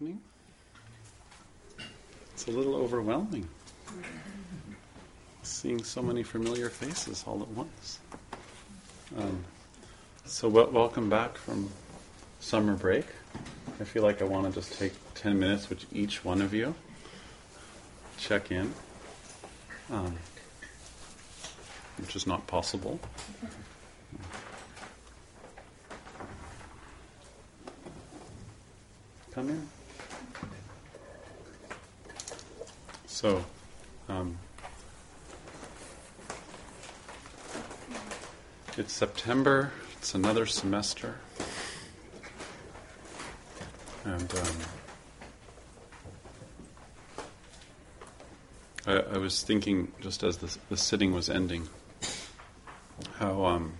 Evening. 0.00 0.20
It's 2.32 2.46
a 2.46 2.52
little 2.52 2.76
overwhelming 2.76 3.48
seeing 5.42 5.82
so 5.82 6.00
many 6.00 6.22
familiar 6.22 6.68
faces 6.68 7.24
all 7.26 7.42
at 7.42 7.48
once. 7.48 7.98
Um, 9.16 9.44
so, 10.24 10.48
w- 10.48 10.70
welcome 10.70 11.10
back 11.10 11.36
from 11.36 11.68
summer 12.38 12.74
break. 12.76 13.06
I 13.80 13.84
feel 13.84 14.04
like 14.04 14.22
I 14.22 14.24
want 14.24 14.46
to 14.46 14.52
just 14.52 14.78
take 14.78 14.92
10 15.14 15.36
minutes 15.36 15.68
with 15.68 15.84
each 15.92 16.24
one 16.24 16.42
of 16.42 16.54
you, 16.54 16.74
check 18.18 18.52
in, 18.52 18.72
um, 19.90 20.16
which 21.98 22.14
is 22.14 22.24
not 22.24 22.46
possible. 22.46 23.00
Come 29.32 29.48
in. 29.48 29.77
So, 33.20 33.44
um, 34.08 34.38
it's 38.76 38.92
September, 38.92 39.72
it's 39.96 40.14
another 40.14 40.46
semester. 40.46 41.16
And 44.04 44.32
um, 44.32 44.56
I, 48.86 49.16
I, 49.16 49.18
was 49.18 49.42
thinking, 49.42 49.90
just 50.00 50.22
as 50.22 50.36
the, 50.36 50.56
the 50.68 50.76
sitting 50.76 51.12
was 51.12 51.28
ending, 51.28 51.68
how 53.14 53.46
um, 53.46 53.72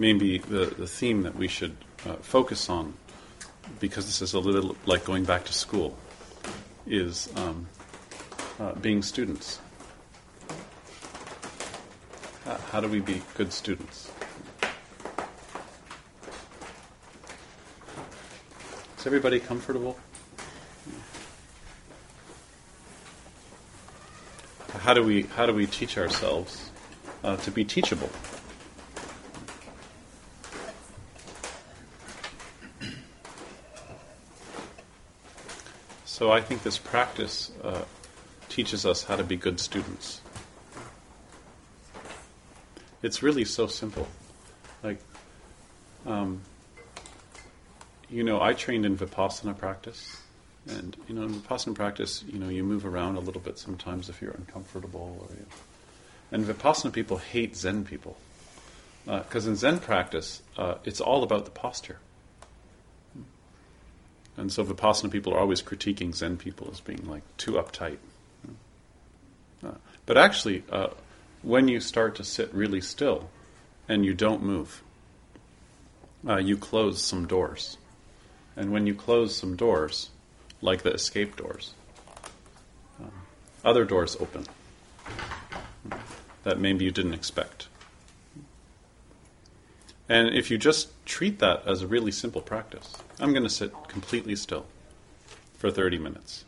maybe 0.00 0.38
the, 0.38 0.74
the 0.76 0.88
theme 0.88 1.22
that 1.22 1.36
we 1.36 1.46
should 1.46 1.76
uh, 2.04 2.14
focus 2.14 2.68
on, 2.68 2.94
because 3.78 4.06
this 4.06 4.20
is 4.22 4.34
a 4.34 4.40
little 4.40 4.76
like 4.86 5.04
going 5.04 5.24
back 5.24 5.44
to 5.44 5.52
school, 5.52 5.96
is 6.84 7.28
um, 7.36 7.68
uh, 8.62 8.74
being 8.74 9.02
students. 9.02 9.58
How, 12.70 12.80
do 12.80 12.88
we 12.88 13.00
be 13.00 13.22
good 13.34 13.52
students? 13.52 14.10
Is 18.98 19.06
everybody 19.06 19.40
comfortable? 19.40 19.98
How 24.78 24.94
do 24.94 25.02
we 25.02 25.22
how 25.22 25.46
do 25.46 25.52
we 25.52 25.66
teach 25.66 25.98
ourselves 25.98 26.70
uh, 27.22 27.36
to 27.36 27.50
be 27.50 27.64
teachable? 27.64 28.10
So 36.04 36.30
I 36.30 36.40
think 36.40 36.62
this 36.62 36.78
practice 36.78 37.52
uh, 37.62 37.82
teaches 38.52 38.84
us 38.84 39.04
how 39.04 39.16
to 39.16 39.24
be 39.24 39.34
good 39.34 39.58
students. 39.58 40.20
It's 43.02 43.22
really 43.22 43.46
so 43.46 43.66
simple. 43.66 44.06
Like, 44.82 45.00
um, 46.06 46.42
you 48.10 48.22
know, 48.22 48.42
I 48.42 48.52
trained 48.52 48.84
in 48.84 48.96
Vipassana 48.96 49.56
practice. 49.56 50.18
And, 50.68 50.96
you 51.08 51.14
know, 51.14 51.22
in 51.22 51.34
Vipassana 51.34 51.74
practice, 51.74 52.22
you 52.28 52.38
know, 52.38 52.48
you 52.48 52.62
move 52.62 52.84
around 52.84 53.16
a 53.16 53.20
little 53.20 53.40
bit 53.40 53.58
sometimes 53.58 54.10
if 54.10 54.20
you're 54.20 54.32
uncomfortable. 54.32 55.16
Or, 55.20 55.34
you 55.34 55.46
And 56.30 56.44
Vipassana 56.44 56.92
people 56.92 57.16
hate 57.16 57.56
Zen 57.56 57.84
people. 57.84 58.18
Because 59.06 59.46
uh, 59.46 59.50
in 59.50 59.56
Zen 59.56 59.78
practice, 59.80 60.42
uh, 60.58 60.74
it's 60.84 61.00
all 61.00 61.22
about 61.22 61.46
the 61.46 61.50
posture. 61.50 61.98
And 64.36 64.52
so 64.52 64.62
Vipassana 64.64 65.10
people 65.10 65.32
are 65.34 65.40
always 65.40 65.62
critiquing 65.62 66.14
Zen 66.14 66.36
people 66.36 66.68
as 66.70 66.80
being 66.80 67.08
like 67.08 67.22
too 67.38 67.52
uptight. 67.52 67.98
Uh, 69.64 69.72
but 70.06 70.18
actually, 70.18 70.64
uh, 70.70 70.88
when 71.42 71.68
you 71.68 71.80
start 71.80 72.14
to 72.16 72.24
sit 72.24 72.52
really 72.54 72.80
still 72.80 73.30
and 73.88 74.04
you 74.04 74.14
don't 74.14 74.42
move, 74.42 74.82
uh, 76.26 76.38
you 76.38 76.56
close 76.56 77.02
some 77.02 77.26
doors. 77.26 77.76
And 78.56 78.72
when 78.72 78.86
you 78.86 78.94
close 78.94 79.34
some 79.34 79.56
doors, 79.56 80.10
like 80.60 80.82
the 80.82 80.92
escape 80.92 81.36
doors, 81.36 81.74
um, 83.00 83.10
other 83.64 83.84
doors 83.84 84.16
open 84.20 84.46
that 86.44 86.58
maybe 86.58 86.84
you 86.84 86.90
didn't 86.90 87.14
expect. 87.14 87.68
And 90.08 90.28
if 90.28 90.50
you 90.50 90.58
just 90.58 90.90
treat 91.06 91.38
that 91.38 91.66
as 91.66 91.82
a 91.82 91.86
really 91.86 92.12
simple 92.12 92.42
practice, 92.42 92.96
I'm 93.18 93.32
going 93.32 93.44
to 93.44 93.50
sit 93.50 93.72
completely 93.88 94.36
still 94.36 94.66
for 95.56 95.70
30 95.70 95.98
minutes. 95.98 96.44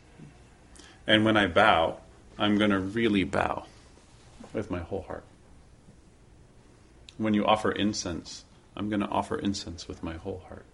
And 1.07 1.25
when 1.25 1.37
I 1.37 1.47
bow, 1.47 1.97
I'm 2.37 2.57
going 2.57 2.71
to 2.71 2.79
really 2.79 3.23
bow 3.23 3.65
with 4.53 4.69
my 4.69 4.79
whole 4.79 5.03
heart. 5.03 5.23
When 7.17 7.33
you 7.33 7.45
offer 7.45 7.71
incense, 7.71 8.43
I'm 8.75 8.89
going 8.89 8.99
to 8.99 9.07
offer 9.07 9.37
incense 9.37 9.87
with 9.87 10.03
my 10.03 10.15
whole 10.15 10.43
heart. 10.49 10.65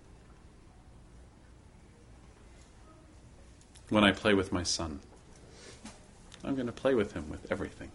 When 3.90 4.04
I 4.04 4.12
play 4.12 4.34
with 4.34 4.52
my 4.52 4.64
son, 4.64 5.02
I'm 6.44 6.56
going 6.56 6.68
to 6.68 6.74
play 6.74 6.96
with 6.96 7.14
him 7.14 7.30
with 7.30 7.52
everything. 7.52 7.92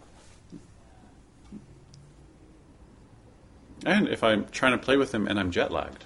And 3.85 4.07
if 4.07 4.23
I'm 4.23 4.45
trying 4.49 4.73
to 4.73 4.77
play 4.77 4.95
with 4.95 5.13
him 5.13 5.27
and 5.27 5.39
I'm 5.39 5.51
jet 5.51 5.71
lagged, 5.71 6.05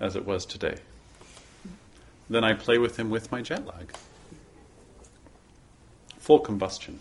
as 0.00 0.16
it 0.16 0.26
was 0.26 0.44
today, 0.44 0.76
then 2.28 2.42
I 2.44 2.54
play 2.54 2.78
with 2.78 2.98
him 2.98 3.10
with 3.10 3.30
my 3.30 3.42
jet 3.42 3.66
lag 3.66 3.94
full 6.22 6.38
combustion. 6.38 7.00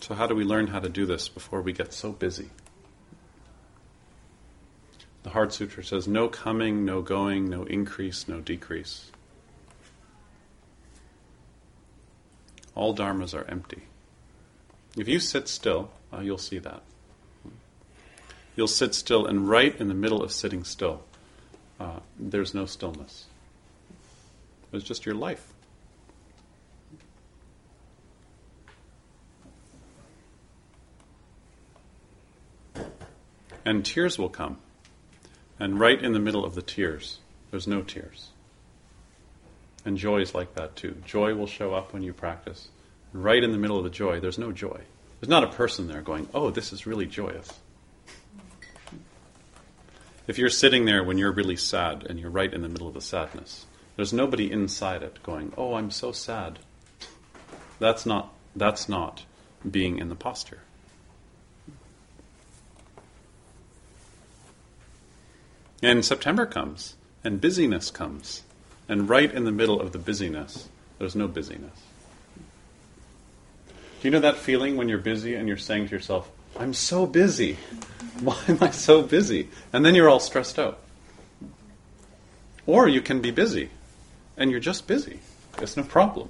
So, 0.00 0.14
how 0.14 0.26
do 0.26 0.34
we 0.34 0.44
learn 0.44 0.68
how 0.68 0.80
to 0.80 0.88
do 0.88 1.04
this 1.04 1.28
before 1.28 1.60
we 1.60 1.74
get 1.74 1.92
so 1.92 2.12
busy? 2.12 2.48
The 5.24 5.30
Heart 5.30 5.52
Sutra 5.52 5.84
says 5.84 6.08
no 6.08 6.28
coming, 6.28 6.86
no 6.86 7.02
going, 7.02 7.50
no 7.50 7.64
increase, 7.64 8.26
no 8.26 8.40
decrease. 8.40 9.10
All 12.74 12.96
dharmas 12.96 13.34
are 13.34 13.44
empty. 13.50 13.82
If 14.96 15.06
you 15.06 15.20
sit 15.20 15.48
still, 15.48 15.90
uh, 16.10 16.20
you'll 16.20 16.38
see 16.38 16.60
that. 16.60 16.82
You'll 18.54 18.68
sit 18.68 18.94
still, 18.94 19.26
and 19.26 19.48
right 19.48 19.78
in 19.78 19.88
the 19.88 19.94
middle 19.94 20.22
of 20.22 20.32
sitting 20.32 20.64
still, 20.64 21.02
uh, 21.78 22.00
there's 22.18 22.54
no 22.54 22.66
stillness. 22.66 23.26
It's 24.72 24.84
just 24.84 25.06
your 25.06 25.14
life. 25.14 25.52
And 33.64 33.84
tears 33.84 34.18
will 34.18 34.28
come. 34.28 34.58
And 35.58 35.80
right 35.80 36.00
in 36.00 36.12
the 36.12 36.20
middle 36.20 36.44
of 36.44 36.54
the 36.54 36.62
tears, 36.62 37.18
there's 37.50 37.66
no 37.66 37.82
tears. 37.82 38.28
And 39.84 39.96
joy 39.96 40.20
is 40.20 40.34
like 40.34 40.54
that 40.54 40.76
too. 40.76 40.96
Joy 41.04 41.34
will 41.34 41.46
show 41.46 41.74
up 41.74 41.92
when 41.92 42.02
you 42.02 42.12
practice. 42.12 42.68
And 43.12 43.24
Right 43.24 43.42
in 43.42 43.52
the 43.52 43.58
middle 43.58 43.78
of 43.78 43.84
the 43.84 43.90
joy, 43.90 44.20
there's 44.20 44.38
no 44.38 44.52
joy. 44.52 44.80
There's 45.20 45.30
not 45.30 45.44
a 45.44 45.48
person 45.48 45.88
there 45.88 46.02
going, 46.02 46.28
oh, 46.34 46.50
this 46.50 46.72
is 46.72 46.86
really 46.86 47.06
joyous. 47.06 47.52
If 50.26 50.38
you're 50.38 50.50
sitting 50.50 50.86
there 50.86 51.04
when 51.04 51.18
you're 51.18 51.32
really 51.32 51.56
sad 51.56 52.04
and 52.08 52.18
you're 52.18 52.30
right 52.30 52.52
in 52.52 52.62
the 52.62 52.68
middle 52.68 52.88
of 52.88 52.94
the 52.94 53.00
sadness, 53.00 53.66
there's 53.94 54.12
nobody 54.12 54.50
inside 54.50 55.02
it 55.02 55.22
going, 55.22 55.52
oh, 55.56 55.74
I'm 55.74 55.90
so 55.90 56.10
sad. 56.10 56.58
That's 57.78 58.04
not, 58.04 58.32
that's 58.54 58.88
not 58.88 59.24
being 59.68 59.98
in 59.98 60.08
the 60.08 60.14
posture. 60.16 60.60
And 65.82 66.04
September 66.04 66.46
comes, 66.46 66.96
and 67.22 67.40
busyness 67.40 67.90
comes. 67.90 68.42
And 68.88 69.08
right 69.08 69.32
in 69.32 69.44
the 69.44 69.52
middle 69.52 69.80
of 69.80 69.92
the 69.92 69.98
busyness, 69.98 70.68
there's 70.98 71.14
no 71.14 71.28
busyness. 71.28 71.78
Do 74.00 74.08
you 74.08 74.10
know 74.10 74.20
that 74.20 74.36
feeling 74.36 74.76
when 74.76 74.88
you're 74.88 74.98
busy 74.98 75.34
and 75.34 75.46
you're 75.46 75.56
saying 75.56 75.86
to 75.86 75.92
yourself, 75.92 76.30
I'm 76.58 76.74
so 76.74 77.06
busy. 77.06 77.58
Why 78.20 78.38
am 78.48 78.58
I 78.60 78.70
so 78.70 79.02
busy? 79.02 79.48
And 79.72 79.84
then 79.84 79.94
you're 79.94 80.08
all 80.08 80.20
stressed 80.20 80.58
out. 80.58 80.78
Or 82.66 82.88
you 82.88 83.00
can 83.00 83.20
be 83.20 83.30
busy 83.30 83.70
and 84.36 84.50
you're 84.50 84.60
just 84.60 84.86
busy. 84.86 85.20
It's 85.58 85.76
no 85.76 85.82
problem. 85.82 86.28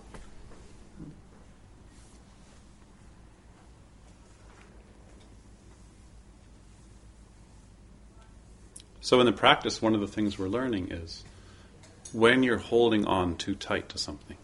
So, 9.01 9.21
in 9.21 9.27
the 9.27 9.33
practice, 9.33 9.81
one 9.81 9.95
of 9.95 10.01
the 10.01 10.09
things 10.09 10.37
we're 10.37 10.49
learning 10.49 10.91
is 10.91 11.23
when 12.13 12.43
you're 12.43 12.59
holding 12.59 13.07
on 13.07 13.37
too 13.37 13.55
tight 13.55 13.89
to 13.91 13.99
something, 13.99 14.37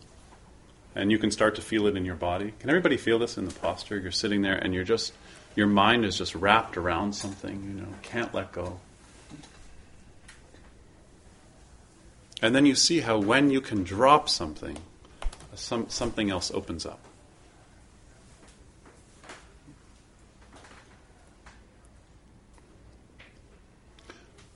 and 0.94 1.10
you 1.10 1.18
can 1.18 1.32
start 1.32 1.56
to 1.56 1.62
feel 1.62 1.88
it 1.88 1.96
in 1.96 2.04
your 2.04 2.14
body. 2.14 2.52
Can 2.60 2.70
everybody 2.70 2.96
feel 2.96 3.18
this 3.18 3.36
in 3.36 3.44
the 3.46 3.52
posture? 3.52 3.98
You're 3.98 4.12
sitting 4.12 4.42
there 4.42 4.54
and 4.54 4.72
you're 4.72 4.84
just, 4.84 5.14
your 5.54 5.66
mind 5.66 6.04
is 6.04 6.16
just 6.16 6.34
wrapped 6.34 6.76
around 6.76 7.14
something, 7.14 7.62
you 7.62 7.82
know, 7.82 7.88
can't 8.02 8.32
let 8.34 8.52
go. 8.52 8.80
And 12.40 12.54
then 12.54 12.66
you 12.66 12.74
see 12.74 13.00
how 13.00 13.18
when 13.18 13.50
you 13.50 13.60
can 13.60 13.84
drop 13.84 14.28
something, 14.28 14.76
some, 15.54 15.88
something 15.88 16.30
else 16.30 16.50
opens 16.50 16.84
up. 16.84 16.98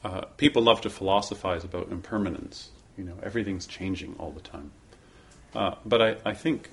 Uh, 0.02 0.22
people 0.36 0.62
love 0.62 0.80
to 0.80 0.90
philosophize 0.90 1.64
about 1.64 1.90
impermanence. 1.90 2.70
You 2.96 3.04
know, 3.04 3.14
everything's 3.22 3.66
changing 3.66 4.14
all 4.18 4.30
the 4.30 4.40
time. 4.40 4.70
Uh, 5.54 5.74
but 5.84 6.00
I, 6.02 6.16
I 6.24 6.34
think 6.34 6.70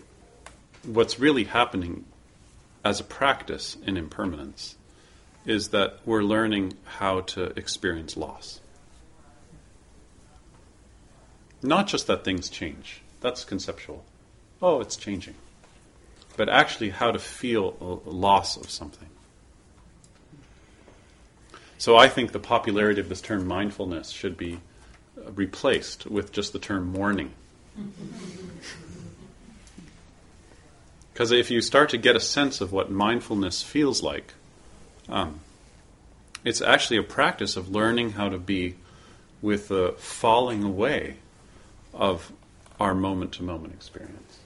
what's 0.84 1.20
really 1.20 1.44
happening 1.44 2.06
as 2.84 3.00
a 3.00 3.04
practice 3.04 3.78
in 3.86 3.98
impermanence 3.98 4.76
is 5.46 5.70
that 5.70 6.00
we're 6.06 6.24
learning 6.24 6.74
how 6.84 7.22
to 7.22 7.58
experience 7.58 8.16
loss. 8.16 8.60
Not 11.62 11.88
just 11.88 12.08
that 12.08 12.24
things 12.24 12.50
change, 12.50 13.02
that's 13.22 13.46
conceptual. 13.46 14.04
Oh, 14.62 14.82
it's 14.82 14.96
changing. 14.96 15.36
But 16.36 16.50
actually, 16.50 16.90
how 16.90 17.12
to 17.12 17.20
feel 17.20 18.02
a 18.06 18.10
loss 18.10 18.58
of 18.58 18.70
something. 18.70 19.10
So 21.78 21.96
I 21.96 22.08
think 22.08 22.32
the 22.32 22.40
popularity 22.40 23.00
of 23.02 23.10
this 23.10 23.22
term 23.22 23.46
mindfulness 23.46 24.10
should 24.10 24.38
be 24.38 24.60
replaced 25.36 26.06
with 26.06 26.32
just 26.32 26.54
the 26.54 26.60
term 26.60 26.92
mourning. 26.92 27.34
Because 31.14 31.32
if 31.32 31.52
you 31.52 31.62
start 31.62 31.90
to 31.92 31.98
get 31.98 32.16
a 32.16 32.20
sense 32.20 32.60
of 32.60 32.72
what 32.72 32.90
mindfulness 32.90 33.62
feels 33.62 34.02
like, 34.02 34.34
um, 35.08 35.42
it's 36.44 36.62
actually 36.62 36.98
a 36.98 37.04
practice 37.04 37.56
of 37.56 37.70
learning 37.70 38.14
how 38.14 38.30
to 38.30 38.40
be 38.40 38.76
with 39.42 39.68
the 39.68 39.94
falling 40.00 40.64
away 40.64 41.18
of 41.94 42.32
our 42.80 42.96
moment 42.96 43.34
to 43.34 43.44
moment 43.44 43.74
experience. 43.74 44.40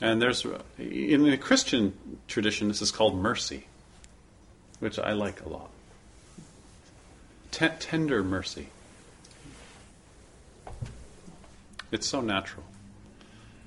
And 0.00 0.22
there's, 0.22 0.46
in 0.78 1.24
the 1.24 1.36
Christian 1.38 1.94
tradition, 2.28 2.68
this 2.68 2.80
is 2.80 2.90
called 2.90 3.16
mercy, 3.16 3.66
which 4.78 4.98
I 4.98 5.14
like 5.14 5.44
a 5.44 5.48
lot. 5.48 5.70
T- 7.50 7.68
tender 7.80 8.22
mercy. 8.22 8.68
It's 11.90 12.06
so 12.06 12.20
natural. 12.20 12.64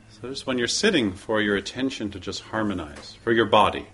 So 0.09 0.29
just 0.29 0.45
when 0.45 0.57
you're 0.57 0.67
sitting, 0.67 1.13
for 1.13 1.41
your 1.41 1.55
attention 1.55 2.11
to 2.11 2.19
just 2.19 2.41
harmonize, 2.41 3.17
for 3.23 3.31
your 3.31 3.45
body, 3.45 3.87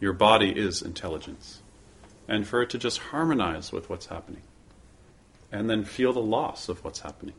your 0.00 0.12
body 0.12 0.50
is 0.50 0.80
intelligence, 0.80 1.60
and 2.26 2.46
for 2.46 2.62
it 2.62 2.70
to 2.70 2.78
just 2.78 2.98
harmonize 2.98 3.70
with 3.70 3.90
what's 3.90 4.06
happening, 4.06 4.42
and 5.50 5.68
then 5.68 5.84
feel 5.84 6.12
the 6.12 6.20
loss 6.20 6.68
of 6.68 6.82
what's 6.82 7.00
happening. 7.00 7.34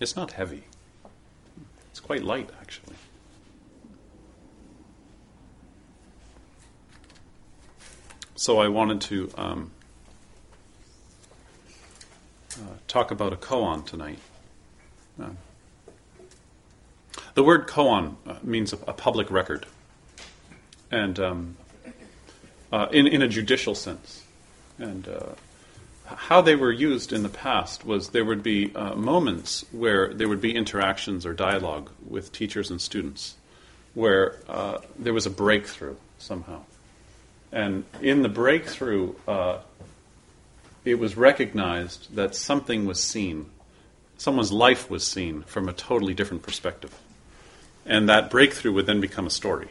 It's 0.00 0.16
not 0.16 0.32
heavy. 0.32 0.64
It's 1.90 2.00
quite 2.00 2.22
light, 2.22 2.50
actually. 2.60 2.96
So 8.36 8.58
I 8.58 8.68
wanted 8.68 9.02
to 9.02 9.30
um, 9.36 9.72
uh, 12.56 12.74
talk 12.88 13.10
about 13.10 13.32
a 13.32 13.36
koan 13.36 13.84
tonight. 13.84 14.18
Uh, 15.20 15.30
the 17.34 17.42
word 17.42 17.66
koan 17.66 18.16
uh, 18.26 18.36
means 18.42 18.72
a, 18.72 18.76
a, 18.88 18.92
public 18.92 19.30
record, 19.30 19.66
and 20.90 21.18
um, 21.20 21.56
uh, 22.72 22.86
in, 22.92 23.06
in 23.06 23.22
a 23.22 23.28
judicial 23.28 23.74
sense. 23.74 24.24
And 24.78 25.06
uh, 25.08 25.34
how 26.06 26.40
they 26.40 26.56
were 26.56 26.72
used 26.72 27.12
in 27.12 27.22
the 27.22 27.28
past 27.28 27.84
was 27.84 28.08
there 28.10 28.24
would 28.24 28.42
be 28.42 28.74
uh, 28.74 28.94
moments 28.94 29.64
where 29.72 30.12
there 30.12 30.28
would 30.28 30.40
be 30.40 30.54
interactions 30.54 31.24
or 31.24 31.32
dialogue 31.32 31.90
with 32.08 32.32
teachers 32.32 32.70
and 32.70 32.80
students 32.80 33.36
where 33.94 34.36
uh, 34.48 34.78
there 34.98 35.12
was 35.12 35.26
a 35.26 35.30
breakthrough 35.30 35.96
somehow. 36.18 36.62
And 37.52 37.84
in 38.00 38.22
the 38.22 38.28
breakthrough, 38.28 39.14
uh, 39.26 39.58
it 40.84 40.98
was 40.98 41.16
recognized 41.16 42.14
that 42.14 42.34
something 42.34 42.86
was 42.86 43.02
seen, 43.02 43.46
someone's 44.16 44.52
life 44.52 44.90
was 44.90 45.06
seen 45.06 45.42
from 45.42 45.68
a 45.68 45.72
totally 45.72 46.14
different 46.14 46.42
perspective. 46.42 46.94
And 47.84 48.08
that 48.08 48.30
breakthrough 48.30 48.72
would 48.72 48.86
then 48.86 49.00
become 49.00 49.26
a 49.26 49.30
story. 49.30 49.68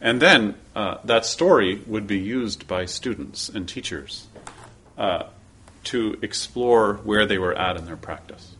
And 0.00 0.22
then 0.22 0.54
uh, 0.76 0.98
that 1.04 1.24
story 1.26 1.82
would 1.86 2.06
be 2.06 2.18
used 2.18 2.68
by 2.68 2.84
students 2.84 3.48
and 3.48 3.68
teachers 3.68 4.28
uh, 4.96 5.24
to 5.84 6.18
explore 6.22 6.94
where 6.94 7.26
they 7.26 7.38
were 7.38 7.54
at 7.54 7.76
in 7.76 7.86
their 7.86 7.96
practice. 7.96 8.54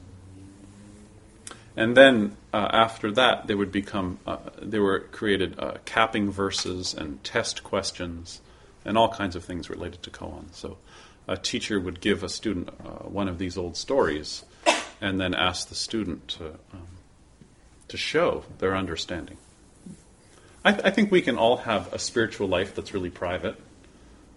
And 1.76 1.96
then 1.96 2.36
uh, 2.52 2.68
after 2.72 3.12
that, 3.12 3.46
they 3.46 3.54
would 3.54 3.70
become, 3.70 4.18
uh, 4.26 4.38
they 4.60 4.80
were 4.80 5.00
created 5.00 5.58
uh, 5.60 5.74
capping 5.84 6.30
verses 6.30 6.92
and 6.92 7.22
test 7.22 7.62
questions 7.62 8.40
and 8.84 8.98
all 8.98 9.08
kinds 9.08 9.36
of 9.36 9.44
things 9.44 9.70
related 9.70 10.02
to 10.02 10.10
koan. 10.10 10.46
So 10.52 10.76
a 11.28 11.36
teacher 11.36 11.78
would 11.78 12.00
give 12.00 12.24
a 12.24 12.28
student 12.28 12.70
uh, 12.70 13.04
one 13.04 13.28
of 13.28 13.38
these 13.38 13.58
old 13.58 13.76
stories 13.76 14.44
and 15.00 15.20
then 15.20 15.34
ask 15.34 15.68
the 15.68 15.74
student 15.74 16.26
to, 16.26 16.46
um, 16.72 16.88
to 17.86 17.96
show 17.96 18.44
their 18.58 18.74
understanding. 18.74 19.36
I, 20.64 20.72
th- 20.72 20.84
I, 20.84 20.90
think 20.90 21.12
we 21.12 21.22
can 21.22 21.36
all 21.36 21.58
have 21.58 21.92
a 21.92 21.98
spiritual 21.98 22.48
life 22.48 22.74
that's 22.74 22.92
really 22.94 23.10
private. 23.10 23.56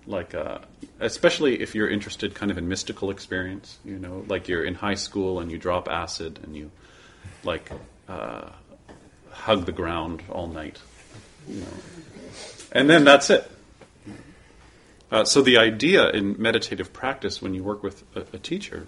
Like 0.06 0.36
uh, 0.36 0.60
especially 1.00 1.62
if 1.62 1.74
you're 1.74 1.90
interested 1.90 2.36
kind 2.36 2.52
of 2.52 2.58
in 2.58 2.68
mystical 2.68 3.12
experience 3.12 3.78
you 3.86 4.00
know 4.00 4.26
like 4.28 4.48
you're 4.48 4.64
in 4.64 4.74
high 4.74 4.96
school 4.96 5.40
and 5.40 5.52
you 5.52 5.60
drop 5.60 5.88
acid 5.88 6.40
and 6.42 6.56
you 6.56 6.72
like 7.44 7.72
uh, 8.10 8.50
hug 9.30 9.66
the 9.68 9.72
ground 9.72 10.24
all 10.30 10.48
night 10.48 10.80
you 11.48 11.62
know. 11.62 11.68
And 12.72 12.90
then 12.90 13.04
that's 13.04 13.30
it 13.30 13.50
uh, 15.12 15.26
so 15.26 15.42
the 15.42 15.58
idea 15.58 16.10
in 16.10 16.42
meditative 16.42 16.94
practice 16.94 17.42
when 17.42 17.54
you 17.54 17.64
work 17.64 17.84
with 17.84 18.04
a, 18.16 18.22
a 18.34 18.40
teacher 18.40 18.88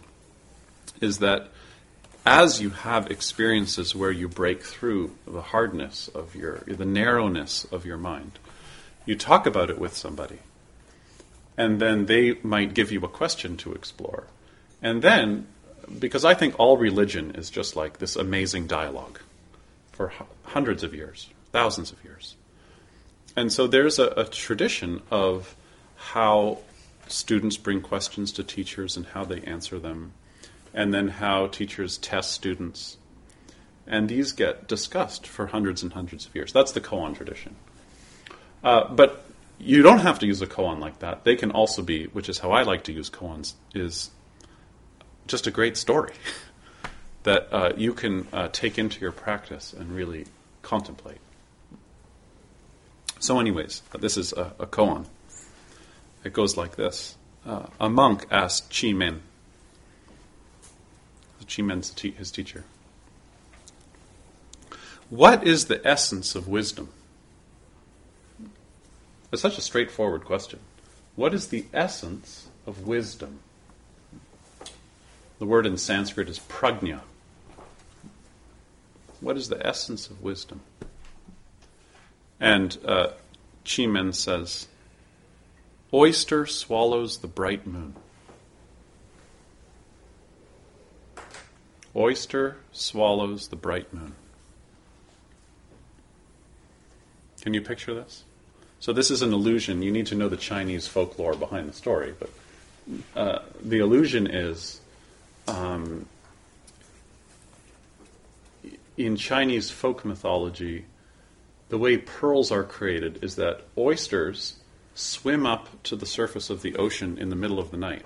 is 1.01 1.19
that 1.19 1.49
as 2.25 2.61
you 2.61 2.69
have 2.69 3.11
experiences 3.11 3.93
where 3.93 4.11
you 4.11 4.29
break 4.29 4.63
through 4.63 5.13
the 5.27 5.41
hardness 5.41 6.07
of 6.09 6.35
your 6.35 6.59
the 6.67 6.85
narrowness 6.85 7.65
of 7.65 7.85
your 7.85 7.97
mind 7.97 8.39
you 9.05 9.15
talk 9.15 9.45
about 9.45 9.69
it 9.69 9.77
with 9.77 9.95
somebody 9.95 10.39
and 11.57 11.79
then 11.79 12.05
they 12.05 12.37
might 12.43 12.73
give 12.73 12.91
you 12.91 13.01
a 13.01 13.07
question 13.07 13.57
to 13.57 13.73
explore. 13.73 14.27
And 14.81 15.01
then, 15.01 15.47
because 15.99 16.25
I 16.25 16.33
think 16.33 16.59
all 16.59 16.77
religion 16.77 17.35
is 17.35 17.49
just 17.49 17.75
like 17.75 17.99
this 17.99 18.15
amazing 18.15 18.67
dialogue 18.67 19.19
for 19.91 20.11
hundreds 20.43 20.83
of 20.83 20.93
years, 20.93 21.29
thousands 21.51 21.91
of 21.91 22.03
years. 22.03 22.35
And 23.35 23.51
so 23.51 23.67
there's 23.67 23.99
a, 23.99 24.07
a 24.17 24.25
tradition 24.25 25.01
of 25.11 25.55
how 26.11 26.59
students 27.07 27.57
bring 27.57 27.81
questions 27.81 28.31
to 28.33 28.43
teachers 28.43 28.97
and 28.97 29.05
how 29.07 29.23
they 29.23 29.41
answer 29.41 29.79
them, 29.79 30.13
and 30.73 30.93
then 30.93 31.07
how 31.07 31.47
teachers 31.47 31.97
test 31.97 32.31
students. 32.31 32.97
And 33.87 34.09
these 34.09 34.31
get 34.31 34.67
discussed 34.67 35.25
for 35.25 35.47
hundreds 35.47 35.81
and 35.81 35.93
hundreds 35.93 36.25
of 36.25 36.35
years. 36.35 36.51
That's 36.51 36.71
the 36.71 36.81
koan 36.81 37.15
tradition. 37.15 37.55
Uh, 38.63 38.87
but 38.93 39.25
you 39.59 39.81
don't 39.81 39.99
have 39.99 40.19
to 40.19 40.27
use 40.27 40.41
a 40.41 40.47
koan 40.47 40.79
like 40.79 40.99
that. 40.99 41.23
They 41.23 41.35
can 41.35 41.51
also 41.51 41.81
be, 41.81 42.05
which 42.05 42.29
is 42.29 42.39
how 42.39 42.51
I 42.51 42.63
like 42.63 42.83
to 42.85 42.93
use 42.93 43.09
koans, 43.09 43.53
is 43.73 44.11
just 45.27 45.47
a 45.47 45.51
great 45.51 45.77
story 45.77 46.13
that 47.23 47.47
uh, 47.51 47.73
you 47.77 47.93
can 47.93 48.27
uh, 48.33 48.49
take 48.51 48.77
into 48.77 48.99
your 48.99 49.11
practice 49.11 49.73
and 49.73 49.91
really 49.91 50.25
contemplate. 50.61 51.19
So, 53.19 53.39
anyways, 53.39 53.83
this 53.99 54.17
is 54.17 54.33
a, 54.33 54.53
a 54.59 54.65
koan. 54.65 55.05
It 56.23 56.33
goes 56.33 56.55
like 56.55 56.75
this 56.75 57.17
uh, 57.45 57.67
A 57.79 57.89
monk 57.89 58.25
asked 58.31 58.75
Chi 58.75 58.93
Men, 58.93 59.21
Chi 61.53 61.61
Men's 61.61 61.93
his 61.99 62.31
teacher, 62.31 62.63
What 65.09 65.45
is 65.45 65.65
the 65.65 65.85
essence 65.85 66.35
of 66.35 66.47
wisdom? 66.47 66.89
It's 69.31 69.41
such 69.41 69.57
a 69.57 69.61
straightforward 69.61 70.25
question. 70.25 70.59
What 71.15 71.33
is 71.33 71.47
the 71.47 71.65
essence 71.73 72.47
of 72.65 72.87
wisdom? 72.87 73.39
The 75.39 75.45
word 75.45 75.65
in 75.65 75.77
Sanskrit 75.77 76.29
is 76.29 76.39
prajna. 76.39 77.01
What 79.19 79.35
is 79.35 79.49
the 79.49 79.65
essence 79.65 80.07
of 80.07 80.21
wisdom? 80.21 80.61
And 82.39 82.77
uh, 82.85 83.07
Chimen 83.65 84.13
says, 84.13 84.67
Oyster 85.93 86.47
swallows 86.47 87.17
the 87.17 87.27
bright 87.27 87.67
moon. 87.67 87.95
Oyster 91.95 92.57
swallows 92.71 93.49
the 93.49 93.55
bright 93.55 93.93
moon. 93.93 94.15
Can 97.41 97.53
you 97.53 97.61
picture 97.61 97.93
this? 97.93 98.23
So, 98.79 98.91
this 98.91 99.11
is 99.11 99.21
an 99.21 99.31
illusion. 99.31 99.83
You 99.83 99.91
need 99.91 100.07
to 100.07 100.15
know 100.15 100.29
the 100.29 100.37
Chinese 100.37 100.87
folklore 100.87 101.35
behind 101.35 101.69
the 101.69 101.73
story, 101.73 102.15
but 102.19 102.29
uh, 103.15 103.39
the 103.61 103.79
illusion 103.79 104.27
is 104.27 104.81
um, 105.47 106.07
in 108.97 109.15
Chinese 109.15 109.69
folk 109.69 110.03
mythology, 110.03 110.85
the 111.69 111.77
way 111.77 111.97
pearls 111.97 112.51
are 112.51 112.63
created 112.63 113.23
is 113.23 113.35
that 113.35 113.61
oysters 113.77 114.55
swim 114.95 115.45
up 115.45 115.81
to 115.83 115.95
the 115.95 116.05
surface 116.05 116.49
of 116.49 116.61
the 116.61 116.75
ocean 116.75 117.17
in 117.17 117.29
the 117.29 117.35
middle 117.35 117.59
of 117.59 117.71
the 117.71 117.77
night 117.77 118.05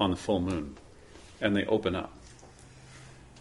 on 0.00 0.10
the 0.10 0.16
full 0.16 0.40
moon, 0.40 0.76
and 1.40 1.56
they 1.56 1.64
open 1.66 1.94
up, 1.94 2.12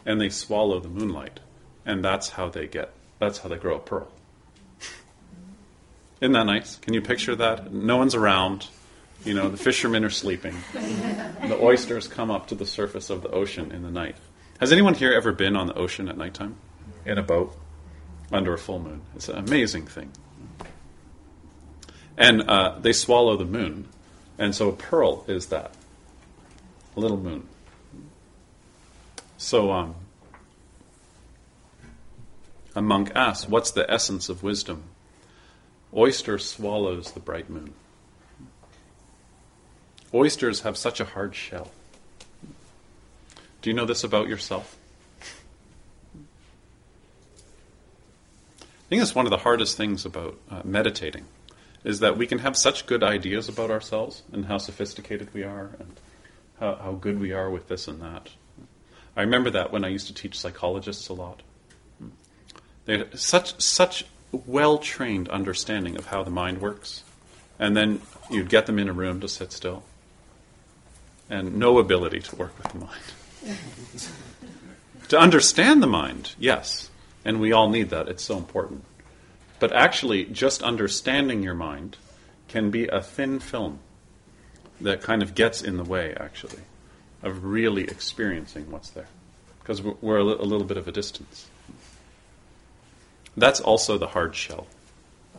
and 0.06 0.20
they 0.20 0.30
swallow 0.30 0.80
the 0.80 0.90
moonlight, 0.90 1.40
and 1.86 2.04
that's 2.04 2.30
how 2.30 2.50
they 2.50 2.68
get. 2.68 2.94
That's 3.20 3.40
how 3.40 3.50
they 3.50 3.58
grow 3.58 3.78
a 3.78 3.80
pearl. 3.80 4.12
Isn't 6.22 6.34
that 6.34 6.46
nice? 6.46 6.75
Can 6.78 6.94
you 6.94 7.02
picture 7.02 7.36
that? 7.36 7.74
No 7.74 7.98
one's 7.98 8.16
around. 8.16 8.68
You 9.24 9.34
know, 9.34 9.50
the 9.50 9.58
fishermen 9.58 10.04
are 10.04 10.10
sleeping. 10.10 10.56
The 10.74 11.58
oysters 11.62 12.10
come 12.10 12.30
up 12.30 12.48
to 12.48 12.56
the 12.56 12.66
surface 12.66 13.10
of 13.10 13.22
the 13.22 13.30
ocean 13.30 13.72
in 13.72 13.84
the 13.84 13.92
night. 13.92 14.18
Has 14.60 14.74
anyone 14.74 14.96
here 14.96 15.13
ever 15.13 15.32
been 15.32 15.56
on 15.56 15.68
the 15.68 15.75
ocean 15.75 16.10
at 16.10 16.18
nighttime? 16.18 16.58
In 17.06 17.18
a 17.18 17.24
boat? 17.24 17.56
under 18.34 18.54
a 18.54 18.58
full 18.58 18.80
moon. 18.80 19.02
It's 19.16 19.30
an 19.30 19.38
amazing 19.38 19.86
thing. 19.86 20.12
And 22.17 22.41
uh, 22.43 22.77
they 22.79 22.93
swallow 22.93 23.38
the 23.38 23.46
moon. 23.46 23.88
And 24.38 24.53
so 24.55 24.70
a 24.70 24.74
pearl 24.74 25.25
is 25.27 25.48
that 25.48 25.72
a 26.96 27.00
little 27.00 27.17
moon. 27.17 27.48
So 29.38 29.72
um, 29.72 29.96
a 32.75 32.82
monk 32.82 33.12
asks, 33.15 33.48
What's 33.48 33.72
the 33.72 33.89
essence 33.89 34.29
of 34.29 34.43
wisdom? 34.43 34.84
Oyster 35.96 36.39
swallows 36.39 37.12
the 37.12 37.20
bright 37.20 37.50
moon. 37.50 37.74
Oysters 40.13 40.62
have 40.62 40.77
such 40.77 41.00
a 41.00 41.05
hard 41.05 41.36
shell. 41.36 41.72
Do 43.62 43.70
you 43.70 43.74
know 43.74 43.86
this 43.86 44.03
about 44.03 44.27
yourself? 44.27 44.77
I 48.62 48.89
think 48.89 49.01
it's 49.01 49.15
one 49.15 49.25
of 49.25 49.32
the 49.32 49.38
hardest 49.38 49.77
things 49.77 50.05
about 50.05 50.38
uh, 50.51 50.62
meditating 50.63 51.25
is 51.84 52.00
that 52.00 52.18
we 52.18 52.28
can 52.28 52.40
have 52.40 52.56
such 52.56 52.86
good 52.86 53.04
ideas 53.04 53.50
about 53.50 53.70
ourselves 53.70 54.24
and 54.32 54.46
how 54.46 54.58
sophisticated 54.58 55.34
we 55.34 55.44
are 55.44 55.72
and 55.80 56.00
how, 56.60 56.75
how 56.75 56.92
good 56.94 57.20
we 57.20 57.32
are 57.32 57.50
with 57.50 57.68
this 57.68 57.88
and 57.88 58.02
that. 58.02 58.30
I 59.16 59.22
remember 59.22 59.50
that 59.52 59.72
when 59.72 59.84
I 59.84 59.90
used 59.90 60.08
to 60.08 60.13
teach 60.13 60.40
psychologists 60.40 61.10
a 61.10 61.13
lot. 61.13 61.42
They 62.86 62.98
had 62.98 63.20
such 63.20 63.62
such 63.62 64.06
well 64.32 64.78
trained 64.78 65.30
understanding 65.30 65.98
of 65.98 66.08
how 66.08 66.24
the 66.24 66.32
mind 66.32 66.60
works, 66.60 67.04
and 67.60 67.78
then 67.78 68.02
you'd 68.30 68.50
get 68.50 68.66
them 68.66 68.80
in 68.80 68.90
a 68.90 68.94
room 68.94 69.22
to 69.22 69.28
sit 69.28 69.52
still, 69.52 69.84
and 71.30 71.56
no 71.58 71.80
ability 71.80 72.20
to 72.20 72.36
work 72.36 72.58
with 72.58 72.72
the 72.74 72.80
mind. 72.80 74.10
to 75.10 75.20
understand 75.20 75.82
the 75.82 75.88
mind, 75.88 76.36
yes, 76.40 76.90
and 77.24 77.40
we 77.40 77.52
all 77.52 77.70
need 77.70 77.90
that. 77.92 78.10
It's 78.10 78.24
so 78.24 78.38
important. 78.38 78.84
But 79.63 79.72
actually, 79.72 80.25
just 80.25 80.62
understanding 80.62 81.41
your 81.41 81.53
mind 81.53 81.96
can 82.50 82.70
be 82.70 82.88
a 82.88 83.01
thin 83.01 83.39
film 83.39 83.79
that 84.82 85.01
kind 85.01 85.24
of 85.24 85.36
gets 85.36 85.62
in 85.62 85.77
the 85.77 85.86
way, 85.86 86.13
actually, 86.20 86.63
of 87.22 87.46
really 87.46 87.84
experiencing 87.84 88.70
what's 88.70 88.89
there. 88.89 89.08
Because 89.62 89.82
we're 89.82 90.17
a, 90.17 90.24
little 90.25 90.65
bit 90.65 90.75
of 90.75 90.89
a 90.89 90.91
distance. 90.91 91.48
That's 93.38 93.62
also 93.62 93.98
the 93.98 94.08
hard 94.08 94.36
shell 94.36 94.67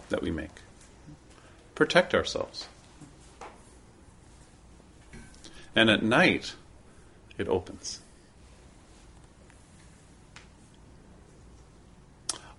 that 0.09 0.23
we 0.23 0.31
make. 0.31 0.63
Protect 1.75 2.15
ourselves. 2.15 2.67
And 5.77 5.91
at 5.91 6.03
night, 6.03 6.55
it 7.37 7.47
opens. 7.47 8.01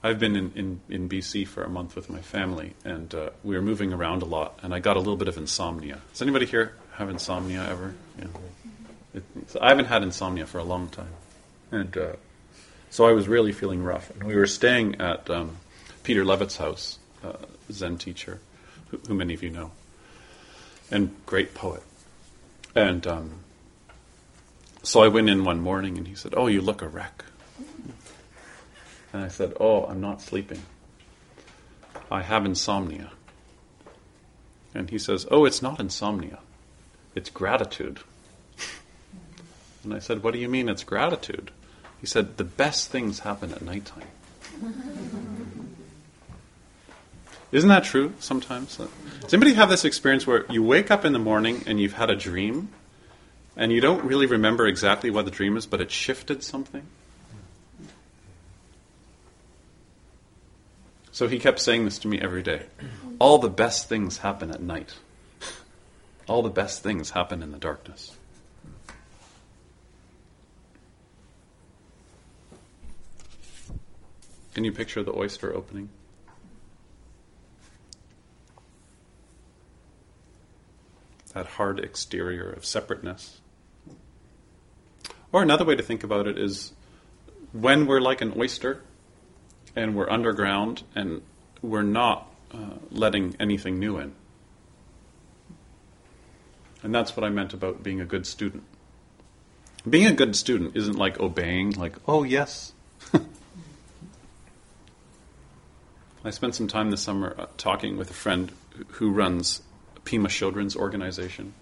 I've 0.06 0.20
been 0.20 0.36
in, 0.36 0.52
in, 0.54 0.82
in, 0.88 1.10
BC 1.10 1.48
for 1.48 1.64
a 1.64 1.70
month 1.70 1.96
with 1.96 2.12
my 2.12 2.22
family, 2.22 2.76
and 2.84 3.12
uh, 3.16 3.32
we 3.44 3.56
were 3.56 3.62
moving 3.64 3.92
around 3.92 4.22
a 4.22 4.26
lot, 4.26 4.60
and 4.62 4.72
I 4.72 4.78
got 4.78 4.98
a 4.98 5.00
little 5.00 5.16
bit 5.18 5.28
of 5.28 5.36
insomnia. 5.36 6.00
Does 6.12 6.22
anybody 6.22 6.46
here 6.46 6.76
have 6.98 7.10
insomnia 7.10 7.68
ever? 7.68 7.96
Yeah. 8.20 8.28
It, 9.16 9.24
I 9.60 9.70
haven't 9.70 9.86
had 9.86 10.04
insomnia 10.04 10.46
for 10.46 10.60
a 10.60 10.64
long 10.64 10.90
time, 10.90 11.10
and 11.72 11.98
uh, 11.98 12.14
so 12.92 13.08
I 13.08 13.14
was 13.14 13.28
really 13.28 13.52
feeling 13.52 13.82
rough. 13.82 14.12
And 14.12 14.26
we 14.26 14.36
were 14.36 14.46
staying 14.46 15.02
at 15.02 15.28
um, 15.32 15.58
Peter 16.04 16.24
Levitt's 16.24 16.58
house, 16.58 17.00
uh, 17.24 17.38
Zen 17.72 17.98
teacher, 17.98 18.42
who, 18.92 19.00
who, 19.08 19.16
many 19.16 19.34
of 19.34 19.42
you 19.42 19.50
know, 19.50 19.72
and 20.92 21.16
great 21.26 21.56
poet. 21.56 21.82
And 22.76 23.08
um, 23.08 23.32
so 24.84 25.02
I 25.02 25.08
went 25.08 25.32
in 25.32 25.44
one 25.44 25.62
morning, 25.62 25.98
and 25.98 26.08
he 26.08 26.14
said, 26.14 26.36
"Oh, 26.38 26.46
you 26.46 26.62
look 26.62 26.84
a 26.84 26.88
wreck." 26.88 27.26
And 29.16 29.24
I 29.24 29.30
said, 29.30 29.54
Oh, 29.62 29.86
I'm 29.86 30.02
not 30.02 30.22
sleeping. 30.22 30.62
I 32.12 32.22
have 32.22 32.44
insomnia. 32.46 33.12
And 34.74 34.90
he 34.90 35.00
says, 35.00 35.26
Oh, 35.32 35.46
it's 35.46 35.62
not 35.62 35.80
insomnia, 35.80 36.40
it's 37.16 37.30
gratitude. 37.30 38.02
And 39.86 39.94
I 39.94 40.00
said, 40.00 40.22
What 40.22 40.34
do 40.34 40.40
you 40.40 40.50
mean 40.50 40.68
it's 40.68 40.84
gratitude? 40.84 41.52
He 42.02 42.08
said, 42.08 42.36
The 42.36 42.44
best 42.44 42.92
things 42.92 43.20
happen 43.20 43.54
at 43.54 43.62
nighttime. 43.62 44.10
Isn't 47.54 47.70
that 47.70 47.86
true 47.86 48.16
sometimes? 48.20 48.76
Does 48.76 49.34
anybody 49.34 49.54
have 49.54 49.70
this 49.70 49.86
experience 49.86 50.28
where 50.28 50.46
you 50.52 50.62
wake 50.62 50.92
up 50.92 51.06
in 51.06 51.14
the 51.14 51.20
morning 51.20 51.64
and 51.68 51.80
you've 51.80 51.94
had 51.94 52.10
a 52.10 52.18
dream 52.18 52.68
and 53.56 53.72
you 53.72 53.80
don't 53.80 54.04
really 54.04 54.26
remember 54.26 54.68
exactly 54.68 55.10
what 55.10 55.24
the 55.24 55.32
dream 55.32 55.56
is, 55.56 55.66
but 55.66 55.80
it 55.80 55.90
shifted 55.90 56.44
something? 56.44 56.86
So 61.16 61.30
he 61.30 61.40
kept 61.40 61.62
saying 61.62 61.86
this 61.86 61.98
to 62.00 62.10
me 62.10 62.20
every 62.20 62.44
day. 62.44 62.64
All 63.20 63.38
the 63.38 63.48
best 63.48 63.88
things 63.88 64.18
happen 64.18 64.52
at 64.52 64.62
night. 64.62 64.96
All 66.28 66.42
the 66.42 66.50
best 66.50 66.84
things 66.84 67.12
happen 67.12 67.42
in 67.42 67.54
the 67.54 67.58
darkness. 67.58 68.18
Can 74.56 74.66
you 74.66 74.74
picture 74.74 75.04
the 75.04 75.14
oyster 75.14 75.56
opening? 75.56 75.88
That 81.34 81.46
hard 81.46 81.80
exterior 81.80 82.50
of 82.50 82.66
separateness. 82.66 83.40
Or 85.32 85.42
another 85.42 85.64
way 85.64 85.78
to 85.78 85.84
think 85.84 86.04
about 86.04 86.28
it 86.28 86.38
is 86.38 86.74
when 87.54 87.86
we're 87.86 88.02
like 88.02 88.20
an 88.20 88.34
oyster, 88.38 88.82
and 89.76 89.96
we're 89.96 90.10
underground 90.10 90.84
and 90.96 91.22
we're 91.62 91.84
not 91.84 92.32
uh, 92.54 92.76
letting 92.92 93.36
anything 93.40 93.80
new 93.80 93.98
in. 93.98 94.14
And 96.84 96.94
that's 96.94 97.18
what 97.18 97.24
I 97.24 97.30
meant 97.30 97.54
about 97.54 97.82
being 97.84 98.00
a 98.00 98.06
good 98.06 98.28
student. 98.28 98.64
Being 99.90 100.06
a 100.08 100.14
good 100.14 100.36
student 100.36 100.76
isn't 100.76 100.98
like 100.98 101.20
obeying, 101.20 101.72
like, 101.72 101.96
oh, 102.08 102.24
yes. 102.24 102.74
I 106.24 106.30
spent 106.30 106.56
some 106.56 106.68
time 106.68 106.92
this 106.92 107.02
summer 107.02 107.36
uh, 107.38 107.48
talking 107.58 107.98
with 107.98 108.10
a 108.10 108.14
friend 108.14 108.52
who 108.88 109.12
runs 109.12 109.62
Pema 110.06 110.28
Chödrön's 110.28 110.76
organization. 110.76 111.54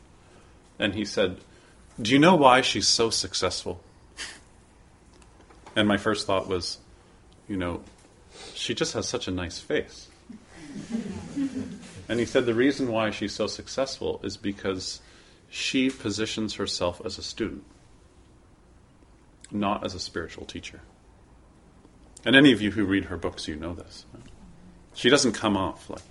And 0.79 0.93
he 0.93 1.05
said, 1.05 1.37
Do 2.01 2.11
you 2.11 2.19
know 2.19 2.35
why 2.35 2.61
she's 2.61 2.87
so 2.87 3.09
successful? 3.09 3.81
And 5.75 5.87
my 5.87 5.97
first 5.97 6.27
thought 6.27 6.47
was, 6.47 6.77
you 7.47 7.57
know, 7.57 7.81
she 8.53 8.73
just 8.73 8.93
has 8.93 9.07
such 9.07 9.27
a 9.27 9.31
nice 9.31 9.59
face. 9.59 10.07
and 12.09 12.19
he 12.19 12.25
said 12.25 12.45
the 12.45 12.53
reason 12.53 12.91
why 12.91 13.09
she's 13.11 13.33
so 13.33 13.47
successful 13.47 14.19
is 14.23 14.37
because 14.37 15.01
she 15.49 15.89
positions 15.89 16.55
herself 16.55 17.01
as 17.05 17.17
a 17.17 17.23
student, 17.23 17.63
not 19.51 19.85
as 19.85 19.93
a 19.93 19.99
spiritual 19.99 20.45
teacher. 20.45 20.81
And 22.25 22.35
any 22.35 22.51
of 22.51 22.61
you 22.61 22.71
who 22.71 22.85
read 22.85 23.05
her 23.05 23.17
books, 23.17 23.47
you 23.47 23.55
know 23.55 23.73
this. 23.73 24.05
She 24.93 25.09
doesn't 25.09 25.33
come 25.33 25.57
off 25.57 25.89
like, 25.89 26.01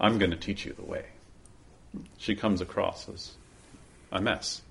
I'm 0.00 0.18
going 0.18 0.30
to 0.30 0.36
teach 0.36 0.64
you 0.64 0.72
the 0.72 0.84
way. 0.84 1.06
She 2.16 2.34
comes 2.34 2.60
across 2.60 3.08
as 3.08 3.32
a 4.12 4.20
mess, 4.20 4.62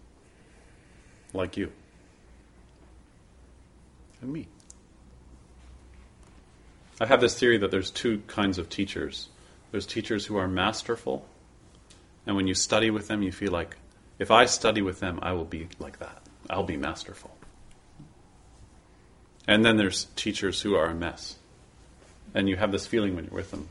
like 1.33 1.57
you 1.57 1.71
and 4.21 4.31
me. 4.31 4.47
I 6.99 7.05
have 7.05 7.21
this 7.21 7.37
theory 7.37 7.57
that 7.59 7.71
there's 7.71 7.91
two 7.91 8.21
kinds 8.27 8.57
of 8.57 8.69
teachers. 8.69 9.29
There's 9.71 9.85
teachers 9.85 10.25
who 10.25 10.37
are 10.37 10.47
masterful, 10.47 11.27
and 12.25 12.35
when 12.35 12.47
you 12.47 12.53
study 12.53 12.89
with 12.89 13.07
them, 13.07 13.21
you 13.21 13.31
feel 13.31 13.51
like, 13.51 13.77
if 14.19 14.31
I 14.31 14.45
study 14.45 14.81
with 14.81 14.99
them, 14.99 15.19
I 15.21 15.33
will 15.33 15.45
be 15.45 15.67
like 15.79 15.99
that. 15.99 16.21
I'll 16.49 16.63
be 16.63 16.77
masterful. 16.77 17.31
And 19.47 19.63
then 19.63 19.77
there's 19.77 20.05
teachers 20.15 20.61
who 20.61 20.75
are 20.75 20.87
a 20.87 20.95
mess. 20.95 21.35
And 22.33 22.49
you 22.49 22.55
have 22.55 22.71
this 22.71 22.85
feeling 22.85 23.15
when 23.15 23.25
you're 23.25 23.33
with 23.33 23.51
them 23.51 23.69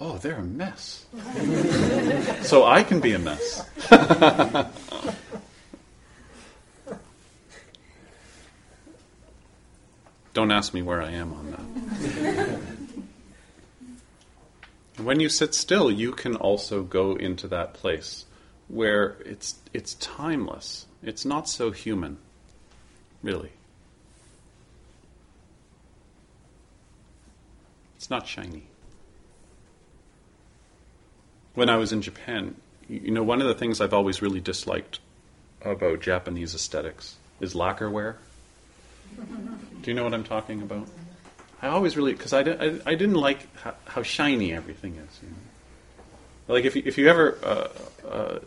oh, 0.00 0.18
they're 0.18 0.36
a 0.36 0.42
mess. 0.42 1.06
so 2.42 2.64
I 2.64 2.82
can 2.82 3.00
be 3.00 3.12
a 3.12 3.18
mess. 3.18 3.66
Don't 10.34 10.52
ask 10.52 10.74
me 10.74 10.82
where 10.82 11.00
I 11.02 11.12
am 11.12 11.32
on 11.32 11.50
that. 11.50 11.60
When 15.06 15.20
you 15.20 15.28
sit 15.28 15.54
still, 15.54 15.88
you 15.88 16.10
can 16.10 16.34
also 16.34 16.82
go 16.82 17.14
into 17.14 17.46
that 17.46 17.74
place 17.74 18.24
where 18.66 19.16
it's 19.24 19.54
it's 19.72 19.94
timeless. 19.94 20.86
It's 21.00 21.24
not 21.24 21.48
so 21.48 21.70
human, 21.70 22.18
really. 23.22 23.52
It's 27.94 28.10
not 28.10 28.26
shiny. 28.26 28.64
When 31.54 31.70
I 31.70 31.76
was 31.76 31.92
in 31.92 32.02
Japan, 32.02 32.56
you 32.88 33.12
know, 33.12 33.22
one 33.22 33.40
of 33.40 33.46
the 33.46 33.54
things 33.54 33.80
I've 33.80 33.94
always 33.94 34.20
really 34.20 34.40
disliked 34.40 34.98
about 35.62 36.00
Japanese 36.00 36.52
aesthetics 36.52 37.14
is 37.38 37.54
lacquerware. 37.54 38.16
Do 39.16 39.90
you 39.90 39.94
know 39.94 40.02
what 40.02 40.14
I'm 40.14 40.24
talking 40.24 40.62
about? 40.62 40.88
I 41.62 41.68
always 41.68 41.96
really 41.96 42.12
because 42.12 42.32
I, 42.32 42.40
I, 42.40 42.80
I, 42.86 42.94
didn't 42.94 43.14
like 43.14 43.54
how, 43.56 43.74
how, 43.86 44.02
shiny 44.02 44.52
everything 44.52 44.96
is. 44.96 45.20
You 45.22 45.28
know? 45.28 45.34
Like 46.54 46.64
if 46.64 46.76
you, 46.76 46.82
if 46.84 46.98
you 46.98 47.08
ever 47.08 47.38
uh, 47.42 47.68
uh, 48.06 48.38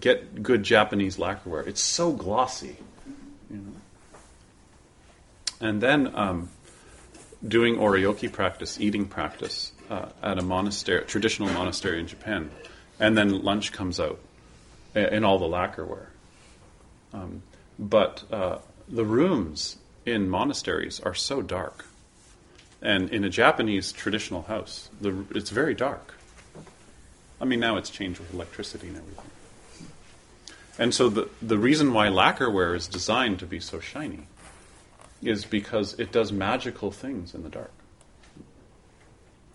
get 0.00 0.42
good 0.42 0.62
Japanese 0.62 1.16
lacquerware, 1.16 1.66
it's 1.66 1.80
so 1.80 2.12
glossy. 2.12 2.76
You 3.50 3.56
know? 3.56 3.72
And 5.60 5.80
then 5.80 6.14
um, 6.14 6.50
doing 7.46 7.76
oryoki 7.76 8.30
practice, 8.30 8.78
eating 8.80 9.06
practice 9.06 9.72
uh, 9.90 10.06
at 10.22 10.38
a 10.38 10.42
monastery, 10.42 11.04
traditional 11.06 11.48
monastery 11.50 11.98
in 11.98 12.06
Japan, 12.06 12.50
and 13.00 13.16
then 13.16 13.42
lunch 13.42 13.72
comes 13.72 13.98
out 13.98 14.20
in 14.94 15.24
all 15.24 15.38
the 15.38 15.46
lacquerware. 15.46 16.06
Um, 17.12 17.42
but 17.78 18.24
uh, 18.30 18.58
the 18.88 19.04
rooms 19.04 19.76
in 20.04 20.28
monasteries 20.28 21.00
are 21.00 21.14
so 21.14 21.42
dark. 21.42 21.84
And 22.80 23.10
in 23.10 23.24
a 23.24 23.30
Japanese 23.30 23.92
traditional 23.92 24.42
house, 24.42 24.88
the, 25.00 25.24
it's 25.34 25.50
very 25.50 25.74
dark. 25.74 26.14
I 27.40 27.44
mean, 27.44 27.60
now 27.60 27.76
it's 27.76 27.90
changed 27.90 28.20
with 28.20 28.32
electricity 28.32 28.88
and 28.88 28.96
everything. 28.96 29.24
And 30.78 30.94
so 30.94 31.08
the, 31.08 31.28
the 31.42 31.58
reason 31.58 31.92
why 31.92 32.08
lacquerware 32.08 32.76
is 32.76 32.86
designed 32.86 33.40
to 33.40 33.46
be 33.46 33.58
so 33.58 33.80
shiny 33.80 34.28
is 35.22 35.44
because 35.44 35.94
it 35.94 36.12
does 36.12 36.30
magical 36.30 36.92
things 36.92 37.34
in 37.34 37.42
the 37.42 37.48
dark. 37.48 37.72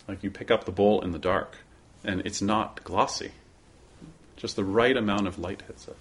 Like 0.07 0.21
you 0.21 0.29
pick 0.29 0.51
up 0.51 0.65
the 0.65 0.71
bowl 0.71 1.01
in 1.01 1.11
the 1.11 1.19
dark, 1.19 1.55
and 2.03 2.21
it's 2.25 2.41
not 2.41 2.83
glossy. 2.83 3.31
Just 4.35 4.57
the 4.57 4.65
right 4.65 4.97
amount 4.97 5.27
of 5.27 5.39
light 5.39 5.61
hits 5.65 5.87
it. 5.87 5.95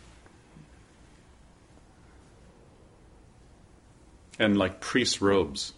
and 4.38 4.56
like 4.56 4.80
priest 4.80 5.20
robes. 5.20 5.72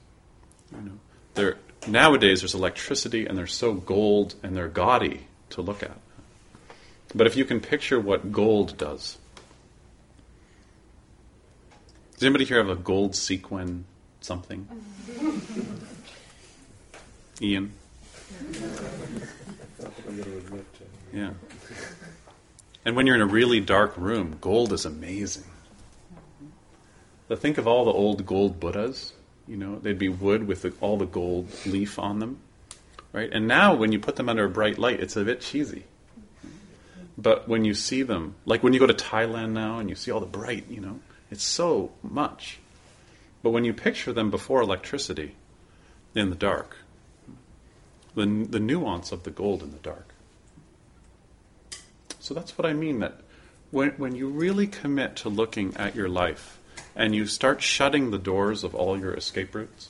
You 0.72 0.82
know, 0.82 0.98
they're, 1.34 1.56
nowadays 1.86 2.40
there's 2.40 2.54
electricity 2.54 3.26
and 3.26 3.36
they're 3.36 3.46
so 3.46 3.74
gold 3.74 4.34
and 4.42 4.56
they're 4.56 4.68
gaudy 4.68 5.26
to 5.50 5.62
look 5.62 5.82
at. 5.82 5.98
But 7.14 7.26
if 7.26 7.36
you 7.36 7.44
can 7.44 7.60
picture 7.60 8.00
what 8.00 8.32
gold 8.32 8.76
does, 8.76 9.18
does 12.14 12.22
anybody 12.22 12.44
here 12.44 12.58
have 12.58 12.68
a 12.68 12.76
gold 12.76 13.14
sequin 13.14 13.84
something? 14.20 14.68
Ian? 17.40 17.72
Yeah. 21.12 21.30
And 22.84 22.96
when 22.96 23.06
you're 23.06 23.16
in 23.16 23.22
a 23.22 23.26
really 23.26 23.60
dark 23.60 23.96
room, 23.96 24.36
gold 24.40 24.72
is 24.72 24.84
amazing. 24.84 25.44
But 27.28 27.40
think 27.40 27.56
of 27.56 27.66
all 27.66 27.84
the 27.84 27.92
old 27.92 28.26
gold 28.26 28.60
Buddhas. 28.60 29.13
You 29.46 29.56
know, 29.56 29.78
they'd 29.78 29.98
be 29.98 30.08
wood 30.08 30.46
with 30.46 30.62
the, 30.62 30.72
all 30.80 30.96
the 30.96 31.06
gold 31.06 31.48
leaf 31.66 31.98
on 31.98 32.18
them, 32.18 32.38
right? 33.12 33.30
And 33.30 33.46
now, 33.46 33.74
when 33.74 33.92
you 33.92 33.98
put 33.98 34.16
them 34.16 34.28
under 34.28 34.44
a 34.44 34.50
bright 34.50 34.78
light, 34.78 35.00
it's 35.00 35.16
a 35.16 35.24
bit 35.24 35.40
cheesy. 35.40 35.84
But 37.16 37.48
when 37.48 37.64
you 37.64 37.74
see 37.74 38.02
them, 38.02 38.34
like 38.44 38.62
when 38.62 38.72
you 38.72 38.80
go 38.80 38.86
to 38.86 38.94
Thailand 38.94 39.52
now 39.52 39.78
and 39.78 39.88
you 39.88 39.94
see 39.94 40.10
all 40.10 40.20
the 40.20 40.26
bright, 40.26 40.68
you 40.68 40.80
know, 40.80 41.00
it's 41.30 41.44
so 41.44 41.92
much. 42.02 42.58
But 43.42 43.50
when 43.50 43.64
you 43.64 43.72
picture 43.72 44.12
them 44.12 44.30
before 44.30 44.62
electricity, 44.62 45.34
in 46.14 46.30
the 46.30 46.36
dark, 46.36 46.76
the, 48.14 48.26
the 48.48 48.60
nuance 48.60 49.12
of 49.12 49.24
the 49.24 49.30
gold 49.30 49.62
in 49.62 49.72
the 49.72 49.78
dark. 49.78 50.14
So 52.20 52.32
that's 52.34 52.56
what 52.56 52.66
I 52.66 52.72
mean 52.72 53.00
that 53.00 53.20
when, 53.70 53.90
when 53.92 54.14
you 54.14 54.28
really 54.28 54.66
commit 54.66 55.16
to 55.16 55.28
looking 55.28 55.76
at 55.76 55.94
your 55.94 56.08
life 56.08 56.58
and 56.96 57.14
you 57.14 57.26
start 57.26 57.62
shutting 57.62 58.10
the 58.10 58.18
doors 58.18 58.64
of 58.64 58.74
all 58.74 58.98
your 58.98 59.14
escape 59.14 59.54
routes, 59.54 59.88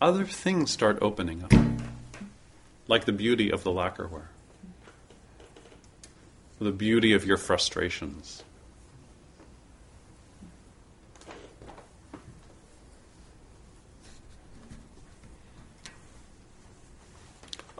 other 0.00 0.24
things 0.24 0.70
start 0.70 0.98
opening 1.00 1.44
up, 1.44 1.52
like 2.88 3.04
the 3.04 3.12
beauty 3.12 3.50
of 3.50 3.64
the 3.64 3.70
lacquerware, 3.70 4.28
the 6.60 6.72
beauty 6.72 7.12
of 7.12 7.24
your 7.24 7.36
frustrations. 7.36 8.42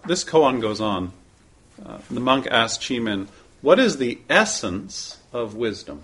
This 0.06 0.24
koan 0.24 0.60
goes 0.60 0.80
on. 0.80 1.12
Uh, 1.84 1.98
the 2.10 2.20
monk 2.20 2.48
asked 2.50 2.80
Chimen, 2.80 3.28
What 3.60 3.78
is 3.78 3.98
the 3.98 4.18
essence 4.28 5.18
of 5.32 5.54
wisdom? 5.54 6.02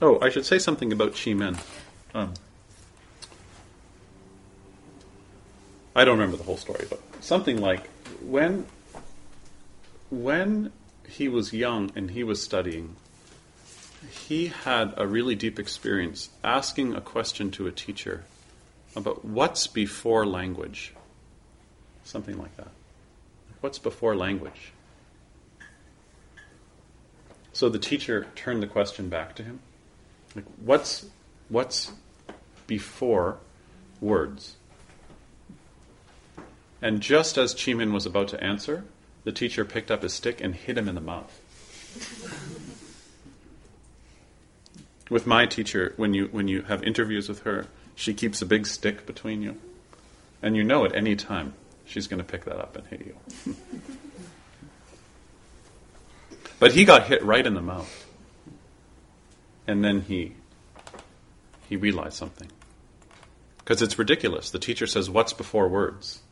Oh, 0.00 0.18
I 0.20 0.28
should 0.28 0.46
say 0.46 0.58
something 0.58 0.92
about 0.92 1.12
Chimen. 1.12 1.58
Um, 2.14 2.34
I 5.94 6.04
don't 6.04 6.18
remember 6.18 6.36
the 6.36 6.44
whole 6.44 6.56
story, 6.56 6.86
but 6.88 7.00
something 7.20 7.60
like 7.60 7.88
when 8.22 8.66
when 10.10 10.72
he 11.08 11.28
was 11.28 11.52
young 11.52 11.90
and 11.96 12.12
he 12.12 12.22
was 12.22 12.40
studying, 12.40 12.94
he 14.08 14.46
had 14.46 14.94
a 14.96 15.06
really 15.06 15.34
deep 15.34 15.58
experience 15.58 16.30
asking 16.44 16.94
a 16.94 17.00
question 17.00 17.50
to 17.50 17.66
a 17.66 17.72
teacher 17.72 18.24
about 18.94 19.24
what's 19.24 19.66
before 19.66 20.24
language. 20.24 20.94
Something 22.04 22.38
like 22.38 22.56
that. 22.56 22.70
What's 23.60 23.80
before 23.80 24.14
language? 24.14 24.72
So 27.52 27.68
the 27.68 27.80
teacher 27.80 28.28
turned 28.36 28.62
the 28.62 28.68
question 28.68 29.08
back 29.08 29.34
to 29.34 29.42
him 29.42 29.58
like 30.38 30.46
what's 30.64 31.04
what's 31.48 31.90
before 32.68 33.38
words? 34.00 34.54
And 36.80 37.00
just 37.00 37.36
as 37.36 37.56
Chimen 37.56 37.92
was 37.92 38.06
about 38.06 38.28
to 38.28 38.42
answer, 38.42 38.84
the 39.24 39.32
teacher 39.32 39.64
picked 39.64 39.90
up 39.90 40.02
his 40.02 40.12
stick 40.12 40.40
and 40.40 40.54
hit 40.54 40.78
him 40.78 40.88
in 40.88 40.94
the 40.94 41.00
mouth. 41.00 41.40
With 45.10 45.26
my 45.26 45.46
teacher, 45.46 45.92
when 45.96 46.14
you 46.14 46.26
when 46.26 46.46
you 46.46 46.62
have 46.62 46.84
interviews 46.84 47.28
with 47.28 47.42
her, 47.42 47.66
she 47.96 48.14
keeps 48.14 48.40
a 48.40 48.46
big 48.46 48.64
stick 48.64 49.06
between 49.06 49.42
you, 49.42 49.56
and 50.40 50.54
you 50.54 50.62
know 50.62 50.84
at 50.84 50.94
any 50.94 51.16
time 51.16 51.54
she's 51.84 52.06
going 52.06 52.18
to 52.18 52.24
pick 52.24 52.44
that 52.44 52.58
up 52.58 52.76
and 52.76 52.86
hit 52.86 53.06
you. 53.06 53.56
but 56.60 56.74
he 56.74 56.84
got 56.84 57.08
hit 57.08 57.24
right 57.24 57.44
in 57.44 57.54
the 57.54 57.62
mouth, 57.62 58.07
and 59.68 59.84
then 59.84 60.00
he 60.00 60.32
he 61.68 61.76
realized 61.76 62.14
something 62.14 62.50
because 63.58 63.82
it's 63.82 63.98
ridiculous. 63.98 64.50
The 64.50 64.58
teacher 64.58 64.86
says, 64.86 65.08
"What's 65.08 65.34
before 65.34 65.68
words?" 65.68 66.22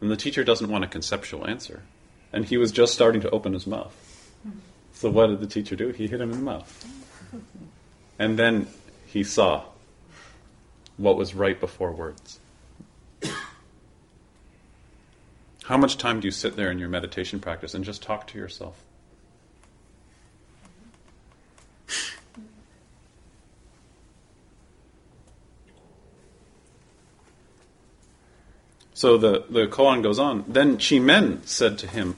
And 0.00 0.10
the 0.10 0.16
teacher 0.16 0.44
doesn't 0.44 0.70
want 0.70 0.84
a 0.84 0.86
conceptual 0.86 1.48
answer. 1.48 1.82
And 2.32 2.44
he 2.44 2.56
was 2.56 2.70
just 2.70 2.92
starting 2.92 3.22
to 3.22 3.30
open 3.30 3.54
his 3.54 3.66
mouth. 3.66 3.96
So 4.92 5.10
what 5.10 5.28
did 5.28 5.40
the 5.40 5.46
teacher 5.46 5.74
do? 5.74 5.88
He 5.88 6.06
hit 6.06 6.20
him 6.20 6.30
in 6.30 6.38
the 6.38 6.44
mouth. 6.44 6.86
And 8.18 8.38
then 8.38 8.68
he 9.06 9.24
saw 9.24 9.64
what 10.98 11.16
was 11.16 11.34
right 11.34 11.58
before 11.58 11.90
words. 11.90 12.38
How 15.64 15.76
much 15.76 15.96
time 15.98 16.20
do 16.20 16.26
you 16.26 16.32
sit 16.32 16.54
there 16.56 16.70
in 16.70 16.78
your 16.78 16.88
meditation 16.88 17.40
practice 17.40 17.74
and 17.74 17.84
just 17.84 18.02
talk 18.02 18.26
to 18.28 18.38
yourself? 18.38 18.84
So 28.98 29.16
the, 29.16 29.44
the 29.48 29.68
koan 29.68 30.02
goes 30.02 30.18
on. 30.18 30.44
Then 30.48 30.76
Chimen 30.76 31.46
said 31.46 31.78
to 31.78 31.86
him, 31.86 32.16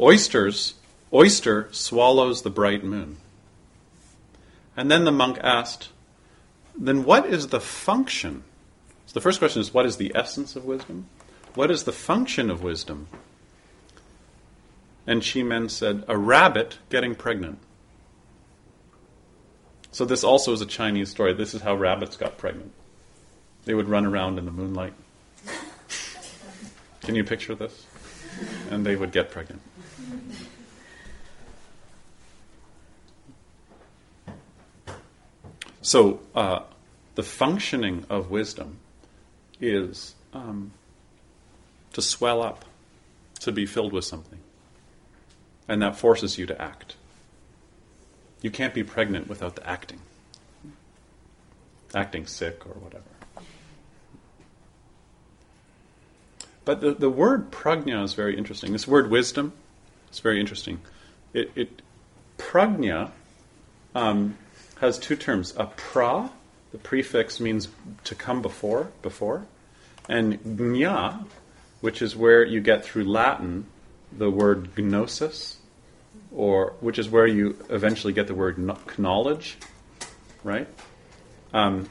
Oysters, 0.00 0.72
oyster 1.12 1.68
swallows 1.72 2.40
the 2.40 2.48
bright 2.48 2.82
moon. 2.82 3.18
And 4.74 4.90
then 4.90 5.04
the 5.04 5.12
monk 5.12 5.38
asked, 5.42 5.90
Then 6.74 7.04
what 7.04 7.26
is 7.26 7.48
the 7.48 7.60
function? 7.60 8.44
So 9.04 9.12
the 9.12 9.20
first 9.20 9.40
question 9.40 9.60
is, 9.60 9.74
What 9.74 9.84
is 9.84 9.98
the 9.98 10.10
essence 10.14 10.56
of 10.56 10.64
wisdom? 10.64 11.04
What 11.54 11.70
is 11.70 11.84
the 11.84 11.92
function 11.92 12.48
of 12.48 12.62
wisdom? 12.62 13.08
And 15.06 15.20
Chimen 15.20 15.70
said, 15.70 16.02
A 16.08 16.16
rabbit 16.16 16.78
getting 16.88 17.14
pregnant. 17.14 17.58
So 19.90 20.06
this 20.06 20.24
also 20.24 20.54
is 20.54 20.62
a 20.62 20.66
Chinese 20.66 21.10
story. 21.10 21.34
This 21.34 21.52
is 21.52 21.60
how 21.60 21.74
rabbits 21.74 22.16
got 22.16 22.38
pregnant. 22.38 22.72
They 23.66 23.74
would 23.74 23.90
run 23.90 24.06
around 24.06 24.38
in 24.38 24.46
the 24.46 24.50
moonlight. 24.50 24.94
Can 27.02 27.14
you 27.14 27.24
picture 27.24 27.54
this? 27.54 27.86
And 28.70 28.86
they 28.86 28.96
would 28.96 29.12
get 29.12 29.30
pregnant. 29.30 29.60
So, 35.82 36.20
uh, 36.34 36.60
the 37.16 37.24
functioning 37.24 38.06
of 38.08 38.30
wisdom 38.30 38.78
is 39.60 40.14
um, 40.32 40.70
to 41.92 42.00
swell 42.00 42.40
up, 42.40 42.64
to 43.40 43.52
be 43.52 43.66
filled 43.66 43.92
with 43.92 44.04
something. 44.04 44.38
And 45.68 45.82
that 45.82 45.96
forces 45.96 46.38
you 46.38 46.46
to 46.46 46.62
act. 46.62 46.96
You 48.42 48.50
can't 48.50 48.74
be 48.74 48.84
pregnant 48.84 49.28
without 49.28 49.56
the 49.56 49.68
acting. 49.68 50.00
Acting 51.94 52.26
sick 52.26 52.64
or 52.66 52.74
whatever. 52.74 53.04
But 56.64 56.80
the, 56.80 56.92
the 56.92 57.10
word 57.10 57.50
prajna 57.50 58.04
is 58.04 58.14
very 58.14 58.36
interesting. 58.36 58.72
This 58.72 58.86
word 58.86 59.10
wisdom 59.10 59.52
is 60.12 60.20
very 60.20 60.38
interesting. 60.40 60.80
It, 61.32 61.50
it 61.56 61.82
um, 63.94 64.36
has 64.80 64.98
two 64.98 65.16
terms. 65.16 65.54
A 65.56 65.66
pra, 65.66 66.30
the 66.70 66.78
prefix 66.78 67.40
means 67.40 67.68
to 68.04 68.14
come 68.14 68.42
before, 68.42 68.90
before, 69.00 69.46
and 70.08 70.38
gna, 70.44 71.24
which 71.80 72.02
is 72.02 72.14
where 72.14 72.44
you 72.44 72.60
get 72.60 72.84
through 72.84 73.04
Latin 73.04 73.66
the 74.16 74.30
word 74.30 74.76
gnosis, 74.76 75.56
or 76.30 76.74
which 76.80 76.98
is 76.98 77.08
where 77.08 77.26
you 77.26 77.56
eventually 77.70 78.12
get 78.12 78.26
the 78.26 78.34
word 78.34 78.58
knowledge, 78.98 79.56
right? 80.44 80.68
Um, 81.54 81.88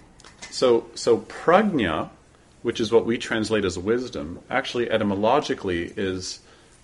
so, 0.52 0.88
so 0.94 1.18
prajna 1.18 2.10
which 2.62 2.80
is 2.80 2.92
what 2.92 3.06
we 3.06 3.18
translate 3.18 3.66
as 3.66 3.78
wisdom, 3.78 4.40
actually 4.50 4.90
etymologically 4.90 5.92
is 5.98 6.40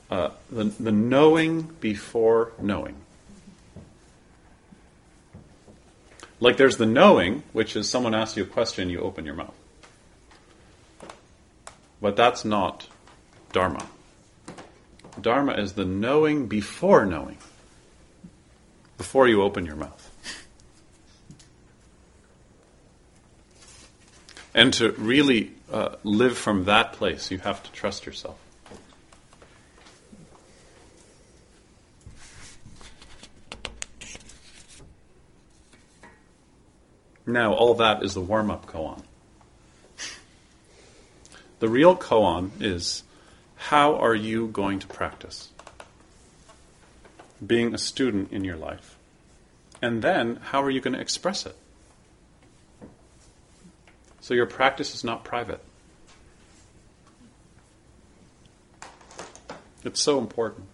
uh, 0.10 0.30
the, 0.52 0.66
the 0.66 0.92
knowing 0.92 1.64
before 1.80 2.52
knowing. 2.60 2.96
Like 6.40 6.58
there's 6.58 6.78
the 6.78 6.86
knowing, 6.86 7.44
which 7.54 7.76
is 7.76 7.90
someone 7.90 8.14
asks 8.14 8.38
you 8.38 8.44
a 8.44 8.48
question, 8.48 8.90
you 8.90 9.02
open 9.02 9.26
your 9.26 9.36
mouth. 9.36 9.56
But 12.00 12.16
that's 12.16 12.46
not 12.46 12.88
Dharma. 13.52 13.88
Dharma 15.20 15.54
is 15.54 15.74
the 15.74 15.86
knowing 15.86 16.48
before 16.48 17.06
knowing, 17.06 17.38
before 18.98 19.28
you 19.28 19.42
open 19.42 19.66
your 19.66 19.76
mouth. 19.76 20.04
And 24.54 24.74
to 24.74 24.92
really 24.92 25.57
uh, 25.72 25.96
live 26.04 26.38
from 26.38 26.66
that 26.66 26.94
place, 26.94 27.32
you 27.32 27.40
have 27.40 27.62
to 27.64 27.72
trust 27.72 28.06
yourself. 28.06 28.38
Now, 37.26 37.54
all 37.54 37.74
that 37.76 38.04
is 38.04 38.14
the 38.14 38.22
warm 38.22 38.50
up 38.50 38.68
koan. 38.68 39.04
The 41.60 41.68
real 41.68 41.96
koan 41.98 42.52
is 42.62 43.04
how 43.56 43.96
are 43.96 44.16
you 44.16 44.48
going 44.48 44.80
to 44.80 44.88
practice 44.88 45.50
being 47.46 47.74
a 47.74 47.78
student 47.78 48.32
in 48.32 48.46
your 48.46 48.56
life? 48.56 48.96
And 49.82 50.02
then, 50.02 50.38
how 50.38 50.64
are 50.64 50.70
you 50.70 50.80
going 50.80 50.94
to 50.94 51.02
express 51.02 51.46
it? 51.46 51.56
So 54.28 54.34
your 54.34 54.46
practice 54.46 54.94
is 54.94 55.06
not 55.06 55.24
private. 55.24 55.64
It's 59.86 60.02
so 60.02 60.20
important. 60.20 60.66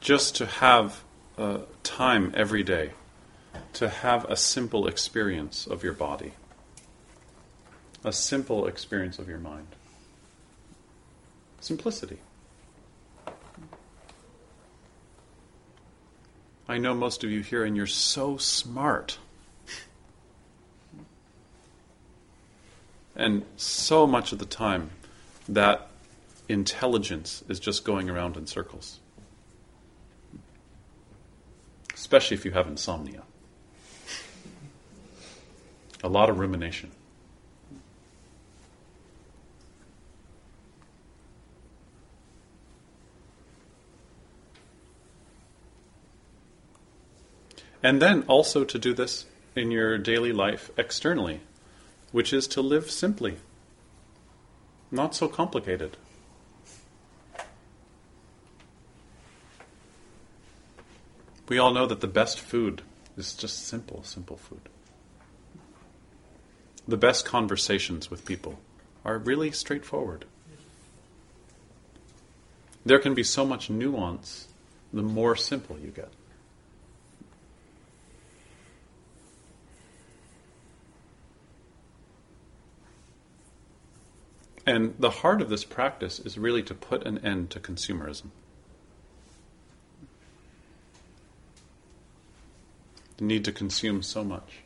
Just 0.00 0.36
to 0.36 0.46
have 0.46 1.04
uh, 1.36 1.58
time 1.82 2.32
every 2.34 2.62
day 2.62 2.92
to 3.74 3.90
have 3.90 4.24
a 4.24 4.36
simple 4.36 4.88
experience 4.88 5.66
of 5.66 5.84
your 5.84 5.92
body, 5.92 6.32
a 8.02 8.12
simple 8.14 8.66
experience 8.66 9.18
of 9.18 9.28
your 9.28 9.38
mind. 9.38 9.66
Simplicity. 11.60 12.18
I 16.68 16.78
know 16.78 16.94
most 16.94 17.22
of 17.22 17.30
you 17.30 17.40
here, 17.40 17.64
and 17.64 17.76
you're 17.76 17.86
so 17.86 18.36
smart. 18.36 19.18
And 23.14 23.44
so 23.56 24.06
much 24.06 24.32
of 24.32 24.38
the 24.38 24.46
time, 24.46 24.90
that 25.48 25.88
intelligence 26.48 27.42
is 27.48 27.58
just 27.58 27.84
going 27.84 28.10
around 28.10 28.36
in 28.36 28.46
circles. 28.46 29.00
Especially 31.94 32.36
if 32.36 32.44
you 32.44 32.50
have 32.50 32.66
insomnia. 32.66 33.22
A 36.04 36.08
lot 36.08 36.28
of 36.28 36.38
rumination. 36.38 36.90
And 47.86 48.02
then 48.02 48.24
also 48.26 48.64
to 48.64 48.80
do 48.80 48.92
this 48.92 49.26
in 49.54 49.70
your 49.70 49.96
daily 49.96 50.32
life 50.32 50.72
externally, 50.76 51.38
which 52.10 52.32
is 52.32 52.48
to 52.48 52.60
live 52.60 52.90
simply, 52.90 53.36
not 54.90 55.14
so 55.14 55.28
complicated. 55.28 55.96
We 61.48 61.58
all 61.58 61.72
know 61.72 61.86
that 61.86 62.00
the 62.00 62.08
best 62.08 62.40
food 62.40 62.82
is 63.16 63.34
just 63.34 63.68
simple, 63.68 64.02
simple 64.02 64.36
food. 64.36 64.62
The 66.88 66.96
best 66.96 67.24
conversations 67.24 68.10
with 68.10 68.26
people 68.26 68.58
are 69.04 69.16
really 69.16 69.52
straightforward. 69.52 70.24
There 72.84 72.98
can 72.98 73.14
be 73.14 73.22
so 73.22 73.46
much 73.46 73.70
nuance 73.70 74.48
the 74.92 75.02
more 75.02 75.36
simple 75.36 75.78
you 75.78 75.92
get. 75.92 76.10
And 84.66 84.96
the 84.98 85.10
heart 85.10 85.40
of 85.40 85.48
this 85.48 85.64
practice 85.64 86.18
is 86.18 86.36
really 86.36 86.62
to 86.64 86.74
put 86.74 87.06
an 87.06 87.18
end 87.18 87.50
to 87.50 87.60
consumerism. 87.60 88.30
The 93.16 93.24
need 93.24 93.44
to 93.44 93.52
consume 93.52 94.02
so 94.02 94.24
much. 94.24 94.58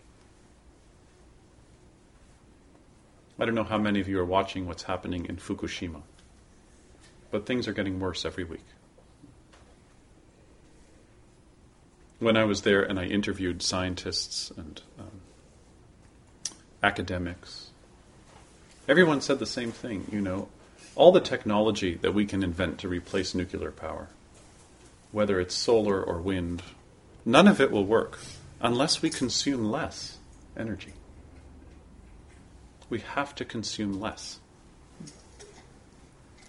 I 3.39 3.45
don't 3.45 3.55
know 3.55 3.65
how 3.65 3.79
many 3.79 4.01
of 4.01 4.09
you 4.09 4.19
are 4.19 4.25
watching 4.25 4.67
what's 4.67 4.83
happening 4.83 5.27
in 5.27 5.37
Fukushima, 5.37 6.03
but 7.31 7.47
things 7.47 7.69
are 7.69 7.73
getting 7.73 8.01
worse 8.01 8.25
every 8.25 8.45
week. 8.45 8.65
When 12.19 12.37
I 12.37 12.45
was 12.45 12.63
there 12.63 12.83
and 12.83 13.01
I 13.01 13.05
interviewed 13.05 13.63
scientists 13.63 14.51
and 14.55 14.83
um, 14.99 15.23
academics, 16.83 17.70
everyone 18.90 19.22
said 19.22 19.38
the 19.38 19.46
same 19.46 19.72
thing. 19.72 20.07
You 20.12 20.20
know, 20.20 20.48
all 20.94 21.12
the 21.12 21.20
technology 21.20 21.94
that 21.94 22.12
we 22.12 22.26
can 22.26 22.42
invent 22.42 22.76
to 22.81 22.88
replace 22.88 23.35
nuclear 23.35 23.70
power, 23.70 24.09
whether 25.12 25.40
it's 25.40 25.55
solar 25.55 26.03
or 26.03 26.20
wind, 26.20 26.62
none 27.24 27.48
of 27.48 27.59
it 27.59 27.70
will 27.70 27.87
work 27.87 28.18
unless 28.61 29.00
we 29.00 29.09
consume 29.09 29.70
less 29.70 30.18
energy 30.55 30.92
we 32.90 32.98
have 32.98 33.35
to 33.37 33.44
consume 33.44 33.98
less. 33.98 34.40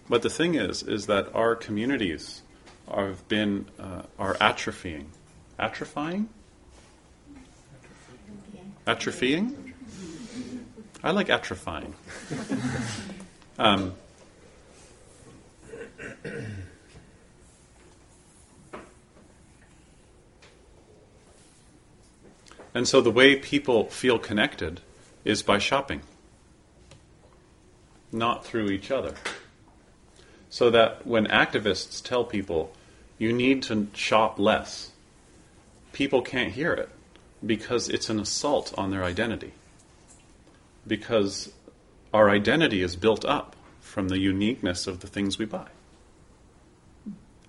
But 0.10 0.24
the 0.24 0.30
thing 0.30 0.56
is, 0.56 0.84
is 0.84 1.06
that 1.06 1.34
our 1.34 1.56
communities 1.56 2.42
have 2.94 3.26
been 3.30 3.68
uh, 3.80 4.02
are 4.20 4.34
atrophying, 4.36 5.06
atrophying, 5.58 6.26
atrophying. 8.86 9.71
I 11.04 11.12
like 11.12 11.28
atrophying. 11.28 11.94
Um, 13.60 13.94
and 22.74 22.88
so 22.88 23.02
the 23.02 23.12
way 23.12 23.36
people 23.36 23.86
feel 23.86 24.18
connected 24.18 24.82
is 25.24 25.44
by 25.44 25.60
shopping 25.60 26.02
not 28.12 28.44
through 28.44 28.70
each 28.70 28.90
other. 28.92 29.14
So 30.50 30.70
that 30.72 31.06
when 31.06 31.28
activists 31.28 32.04
tell 32.04 32.24
people 32.26 32.74
you 33.18 33.32
need 33.32 33.64
to 33.64 33.88
shop 33.94 34.40
less, 34.40 34.92
people 35.94 36.22
can't 36.22 36.52
hear 36.52 36.74
it 36.74 36.90
because 37.46 37.90
it's 37.90 38.10
an 38.10 38.20
assault 38.20 38.74
on 38.78 38.92
their 38.92 39.04
identity. 39.04 39.54
Because 40.86 41.52
our 42.14 42.30
identity 42.30 42.82
is 42.82 42.96
built 42.96 43.24
up 43.26 43.56
from 43.80 44.08
the 44.08 44.20
uniqueness 44.20 44.88
of 44.88 45.00
the 45.00 45.08
things 45.08 45.38
we 45.38 45.46
buy 45.46 45.68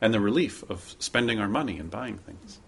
and 0.00 0.12
the 0.12 0.20
relief 0.20 0.68
of 0.68 0.96
spending 0.98 1.38
our 1.38 1.48
money 1.48 1.78
and 1.78 1.90
buying 1.90 2.18
things. 2.18 2.58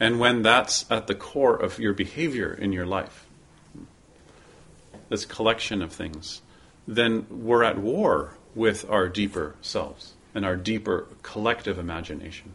And 0.00 0.18
when 0.18 0.42
that's 0.42 0.90
at 0.90 1.06
the 1.06 1.14
core 1.14 1.56
of 1.56 1.78
your 1.78 1.92
behavior 1.92 2.52
in 2.52 2.72
your 2.72 2.86
life, 2.86 3.26
this 5.08 5.24
collection 5.24 5.82
of 5.82 5.92
things, 5.92 6.40
then 6.88 7.26
we're 7.30 7.62
at 7.62 7.78
war 7.78 8.34
with 8.54 8.88
our 8.90 9.08
deeper 9.08 9.54
selves 9.60 10.14
and 10.34 10.44
our 10.44 10.56
deeper 10.56 11.06
collective 11.22 11.78
imagination. 11.78 12.54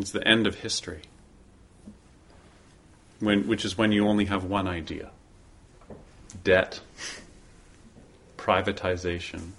It's 0.00 0.12
the 0.12 0.26
end 0.26 0.46
of 0.46 0.56
history, 0.56 1.02
when, 3.18 3.46
which 3.46 3.66
is 3.66 3.76
when 3.76 3.92
you 3.92 4.08
only 4.08 4.24
have 4.24 4.44
one 4.44 4.66
idea 4.66 5.10
debt, 6.42 6.80
privatization. 8.38 9.50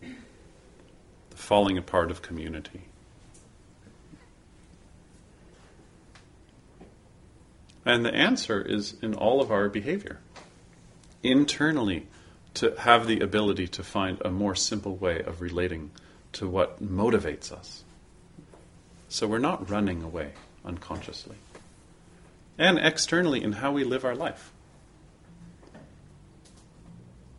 The 0.00 1.36
falling 1.36 1.76
apart 1.76 2.12
of 2.12 2.22
community. 2.22 2.82
And 7.84 8.04
the 8.04 8.14
answer 8.14 8.62
is 8.62 8.94
in 9.02 9.14
all 9.14 9.40
of 9.40 9.50
our 9.50 9.68
behavior. 9.68 10.20
Internally, 11.24 12.06
to 12.54 12.76
have 12.78 13.08
the 13.08 13.18
ability 13.18 13.66
to 13.68 13.82
find 13.82 14.20
a 14.24 14.30
more 14.30 14.54
simple 14.54 14.94
way 14.94 15.20
of 15.20 15.40
relating 15.40 15.90
to 16.32 16.48
what 16.48 16.82
motivates 16.82 17.52
us. 17.52 17.84
So 19.08 19.26
we're 19.26 19.38
not 19.38 19.68
running 19.68 20.02
away 20.02 20.32
unconsciously. 20.64 21.36
And 22.58 22.78
externally, 22.78 23.42
in 23.42 23.52
how 23.52 23.72
we 23.72 23.84
live 23.84 24.04
our 24.04 24.14
life, 24.14 24.52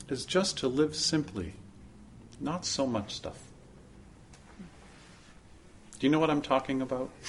is 0.10 0.26
just 0.26 0.58
to 0.58 0.68
live 0.68 0.96
simply, 0.96 1.54
not 2.40 2.66
so 2.66 2.86
much 2.86 3.14
stuff. 3.14 3.38
Do 6.00 6.08
you 6.08 6.10
know 6.10 6.20
what 6.20 6.30
I'm 6.30 6.42
talking 6.42 6.82
about? 6.82 7.10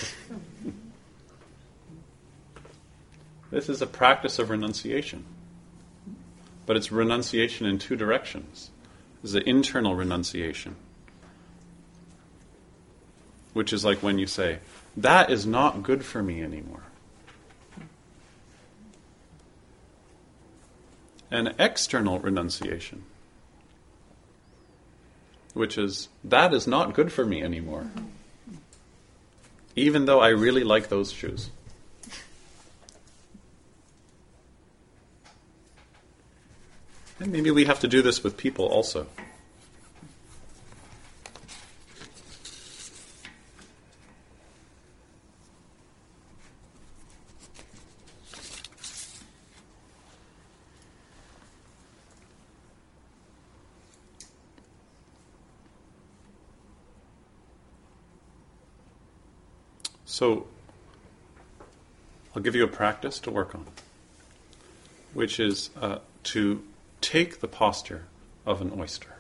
This 3.52 3.68
is 3.68 3.82
a 3.82 3.86
practice 3.86 4.38
of 4.38 4.48
renunciation. 4.48 5.26
But 6.64 6.78
it's 6.78 6.90
renunciation 6.90 7.66
in 7.66 7.78
two 7.78 7.96
directions. 7.96 8.70
There's 9.22 9.32
the 9.32 9.46
internal 9.46 9.94
renunciation, 9.94 10.74
which 13.52 13.72
is 13.72 13.84
like 13.84 14.02
when 14.02 14.18
you 14.18 14.26
say, 14.26 14.58
that 14.96 15.30
is 15.30 15.46
not 15.46 15.82
good 15.82 16.04
for 16.04 16.22
me 16.22 16.42
anymore. 16.42 16.82
An 21.30 21.54
external 21.58 22.18
renunciation, 22.18 23.04
which 25.54 25.78
is, 25.78 26.08
that 26.22 26.52
is 26.52 26.66
not 26.66 26.92
good 26.92 27.10
for 27.10 27.24
me 27.24 27.42
anymore, 27.42 27.90
even 29.74 30.04
though 30.04 30.20
I 30.20 30.28
really 30.28 30.62
like 30.62 30.88
those 30.88 31.10
shoes. 31.10 31.50
And 37.18 37.32
maybe 37.32 37.50
we 37.50 37.64
have 37.66 37.80
to 37.80 37.88
do 37.88 38.02
this 38.02 38.22
with 38.22 38.36
people 38.36 38.66
also. 38.66 39.06
So, 60.22 60.46
I'll 62.32 62.42
give 62.42 62.54
you 62.54 62.62
a 62.62 62.68
practice 62.68 63.18
to 63.18 63.30
work 63.32 63.56
on, 63.56 63.66
which 65.14 65.40
is 65.40 65.70
uh, 65.80 65.98
to 66.22 66.62
take 67.00 67.40
the 67.40 67.48
posture 67.48 68.04
of 68.46 68.60
an 68.60 68.70
oyster 68.78 69.16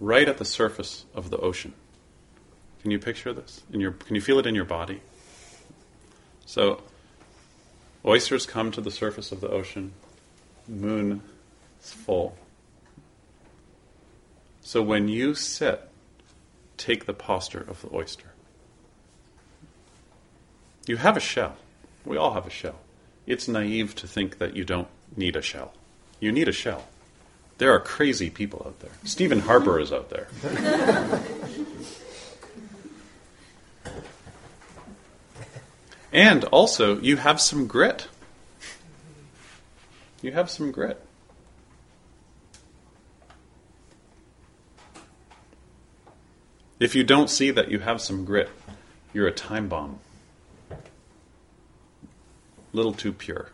right 0.00 0.26
at 0.26 0.38
the 0.38 0.46
surface 0.46 1.04
of 1.14 1.28
the 1.28 1.36
ocean. 1.36 1.74
Can 2.80 2.90
you 2.90 2.98
picture 2.98 3.34
this? 3.34 3.62
In 3.74 3.78
your, 3.78 3.92
can 3.92 4.14
you 4.14 4.22
feel 4.22 4.38
it 4.38 4.46
in 4.46 4.54
your 4.54 4.64
body? 4.64 5.02
So, 6.46 6.82
oysters 8.06 8.46
come 8.46 8.70
to 8.70 8.80
the 8.80 8.90
surface 8.90 9.32
of 9.32 9.42
the 9.42 9.50
ocean, 9.50 9.92
moon 10.66 11.20
is 11.82 11.92
full. 11.92 12.38
So, 14.62 14.80
when 14.80 15.08
you 15.08 15.34
sit, 15.34 15.89
take 16.80 17.04
the 17.06 17.12
posture 17.12 17.64
of 17.68 17.82
the 17.82 17.94
oyster. 17.94 18.32
You 20.86 20.96
have 20.96 21.16
a 21.16 21.20
shell. 21.20 21.56
We 22.04 22.16
all 22.16 22.32
have 22.32 22.46
a 22.46 22.50
shell. 22.50 22.80
It's 23.26 23.46
naive 23.46 23.94
to 23.96 24.08
think 24.08 24.38
that 24.38 24.56
you 24.56 24.64
don't 24.64 24.88
need 25.14 25.36
a 25.36 25.42
shell. 25.42 25.74
You 26.18 26.32
need 26.32 26.48
a 26.48 26.52
shell. 26.52 26.86
There 27.58 27.72
are 27.72 27.80
crazy 27.80 28.30
people 28.30 28.62
out 28.66 28.80
there. 28.80 28.90
Stephen 29.04 29.40
Harper 29.40 29.78
is 29.78 29.92
out 29.92 30.08
there. 30.08 30.26
and 36.12 36.44
also, 36.44 36.98
you 37.00 37.18
have 37.18 37.40
some 37.40 37.66
grit. 37.66 38.08
You 40.22 40.32
have 40.32 40.48
some 40.48 40.72
grit. 40.72 41.04
If 46.80 46.94
you 46.94 47.04
don't 47.04 47.28
see 47.28 47.50
that 47.50 47.70
you 47.70 47.80
have 47.80 48.00
some 48.00 48.24
grit, 48.24 48.48
you're 49.12 49.26
a 49.26 49.32
time 49.32 49.68
bomb. 49.68 50.00
Little 52.72 52.94
too 52.94 53.12
pure. 53.12 53.50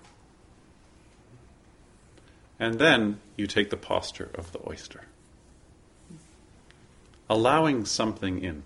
And 2.61 2.79
then 2.79 3.19
you 3.37 3.49
take 3.49 3.71
the 3.71 3.77
posture 3.77 4.31
of 4.37 4.53
the 4.53 4.61
oyster, 4.67 5.03
allowing 7.29 7.85
something 7.85 8.43
in. 8.43 8.63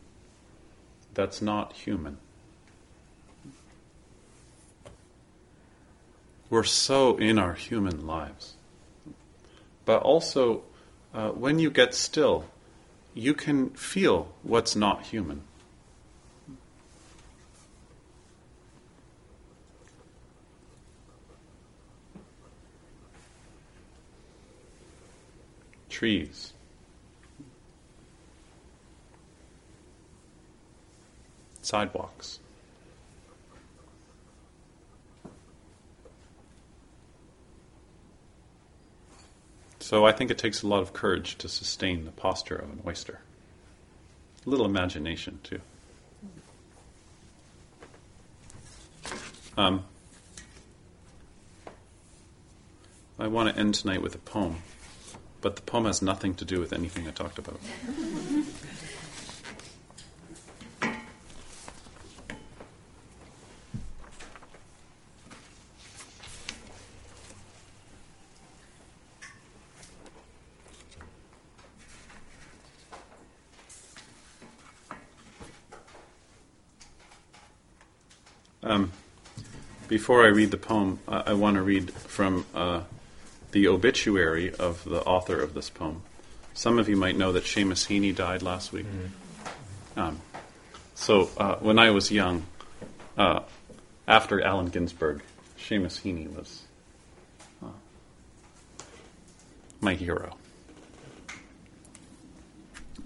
that's 1.14 1.42
not 1.42 1.72
human. 1.72 2.18
We're 6.50 6.64
so 6.64 7.16
in 7.16 7.38
our 7.38 7.54
human 7.54 8.06
lives. 8.06 8.54
But 9.84 10.02
also, 10.02 10.62
uh, 11.14 11.30
when 11.30 11.58
you 11.58 11.70
get 11.70 11.94
still, 11.94 12.44
you 13.14 13.34
can 13.34 13.70
feel 13.70 14.32
what's 14.42 14.76
not 14.76 15.06
human. 15.06 15.42
Trees. 25.88 26.54
Sidewalks. 31.62 32.38
So 39.90 40.06
I 40.06 40.12
think 40.12 40.30
it 40.30 40.38
takes 40.38 40.62
a 40.62 40.68
lot 40.68 40.82
of 40.82 40.92
courage 40.92 41.36
to 41.38 41.48
sustain 41.48 42.04
the 42.04 42.12
posture 42.12 42.54
of 42.54 42.70
an 42.70 42.80
oyster. 42.86 43.18
A 44.46 44.48
little 44.48 44.64
imagination, 44.64 45.40
too. 45.42 45.60
Um, 49.58 49.82
I 53.18 53.26
want 53.26 53.52
to 53.52 53.60
end 53.60 53.74
tonight 53.74 54.00
with 54.00 54.14
a 54.14 54.18
poem, 54.18 54.58
but 55.40 55.56
the 55.56 55.62
poem 55.62 55.86
has 55.86 56.00
nothing 56.00 56.34
to 56.34 56.44
do 56.44 56.60
with 56.60 56.72
anything 56.72 57.08
I 57.08 57.10
talked 57.10 57.40
about. 57.40 57.58
Um, 78.62 78.92
before 80.00 80.24
I 80.24 80.28
read 80.28 80.50
the 80.50 80.56
poem, 80.56 80.98
I, 81.06 81.24
I 81.26 81.32
want 81.34 81.56
to 81.56 81.62
read 81.62 81.92
from 81.92 82.46
uh, 82.54 82.80
the 83.52 83.68
obituary 83.68 84.50
of 84.54 84.82
the 84.84 85.02
author 85.02 85.38
of 85.38 85.52
this 85.52 85.68
poem. 85.68 86.00
Some 86.54 86.78
of 86.78 86.88
you 86.88 86.96
might 86.96 87.18
know 87.18 87.32
that 87.32 87.44
Seamus 87.44 87.86
Heaney 87.86 88.16
died 88.16 88.40
last 88.40 88.72
week. 88.72 88.86
Um, 89.98 90.18
so 90.94 91.28
uh, 91.36 91.56
when 91.56 91.78
I 91.78 91.90
was 91.90 92.10
young, 92.10 92.46
uh, 93.18 93.40
after 94.08 94.40
Allen 94.40 94.68
Ginsberg, 94.68 95.20
Seamus 95.58 96.00
Heaney 96.00 96.34
was 96.34 96.62
uh, 97.62 97.66
my 99.82 99.92
hero. 99.92 100.34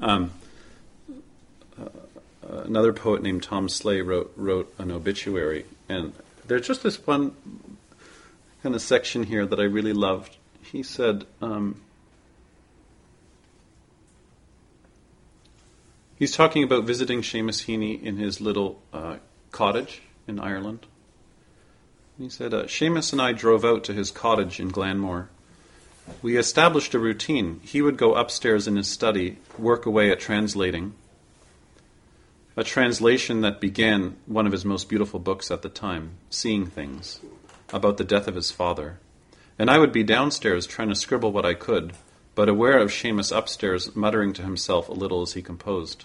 Um, 0.01 0.31
another 2.47 2.93
poet 2.93 3.21
named 3.21 3.43
Tom 3.43 3.69
Sleigh 3.69 4.01
wrote 4.01 4.33
wrote 4.37 4.73
an 4.79 4.93
obituary, 4.93 5.67
and 5.89 6.13
there's 6.47 6.67
just 6.67 6.83
this 6.83 7.05
one 7.07 7.35
kind 8.63 8.75
of 8.75 8.83
section 8.83 9.25
here 9.25 9.47
that 9.47 9.61
I 9.61 9.65
really 9.65 9.93
loved. 9.93 10.37
He 10.63 10.83
said. 10.83 11.27
Um, 11.41 11.81
he's 16.19 16.33
talking 16.33 16.63
about 16.63 16.85
visiting 16.85 17.21
Seamus 17.21 17.67
Heaney 17.67 18.03
in 18.03 18.17
his 18.17 18.41
little 18.41 18.81
uh, 18.93 19.17
cottage 19.51 20.03
in 20.27 20.39
Ireland. 20.39 20.87
He 22.19 22.29
said, 22.29 22.55
uh, 22.55 22.65
Seamus 22.65 23.13
and 23.13 23.21
I 23.21 23.33
drove 23.33 23.65
out 23.65 23.85
to 23.85 23.93
his 23.93 24.11
cottage 24.11 24.61
in 24.61 24.71
Glanmore. 24.71 25.29
We 26.23 26.37
established 26.37 26.95
a 26.95 26.99
routine. 26.99 27.61
He 27.65 27.83
would 27.83 27.97
go 27.97 28.15
upstairs 28.15 28.69
in 28.69 28.77
his 28.77 28.89
study, 28.89 29.39
work 29.59 29.85
away 29.87 30.11
at 30.11 30.21
translating 30.21 30.95
a 32.57 32.65
translation 32.65 33.41
that 33.41 33.61
began 33.61 34.17
one 34.27 34.47
of 34.47 34.53
his 34.53 34.65
most 34.65 34.89
beautiful 34.89 35.19
books 35.19 35.51
at 35.51 35.63
the 35.63 35.69
time, 35.69 36.13
Seeing 36.31 36.67
Things, 36.67 37.21
about 37.73 37.97
the 37.97 38.05
death 38.05 38.29
of 38.29 38.37
his 38.37 38.53
father. 38.53 39.01
And 39.59 39.69
I 39.71 39.79
would 39.79 39.93
be 39.93 40.05
downstairs 40.05 40.67
trying 40.67 40.89
to 40.89 40.95
scribble 40.95 41.33
what 41.33 41.45
I 41.45 41.55
could, 41.55 41.95
but 42.35 42.49
aware 42.49 42.79
of 42.79 42.91
Seamus 42.91 43.37
upstairs 43.37 43.95
muttering 43.97 44.33
to 44.35 44.43
himself 44.43 44.89
a 44.89 44.93
little 44.93 45.23
as 45.23 45.33
he 45.33 45.43
composed. 45.43 46.05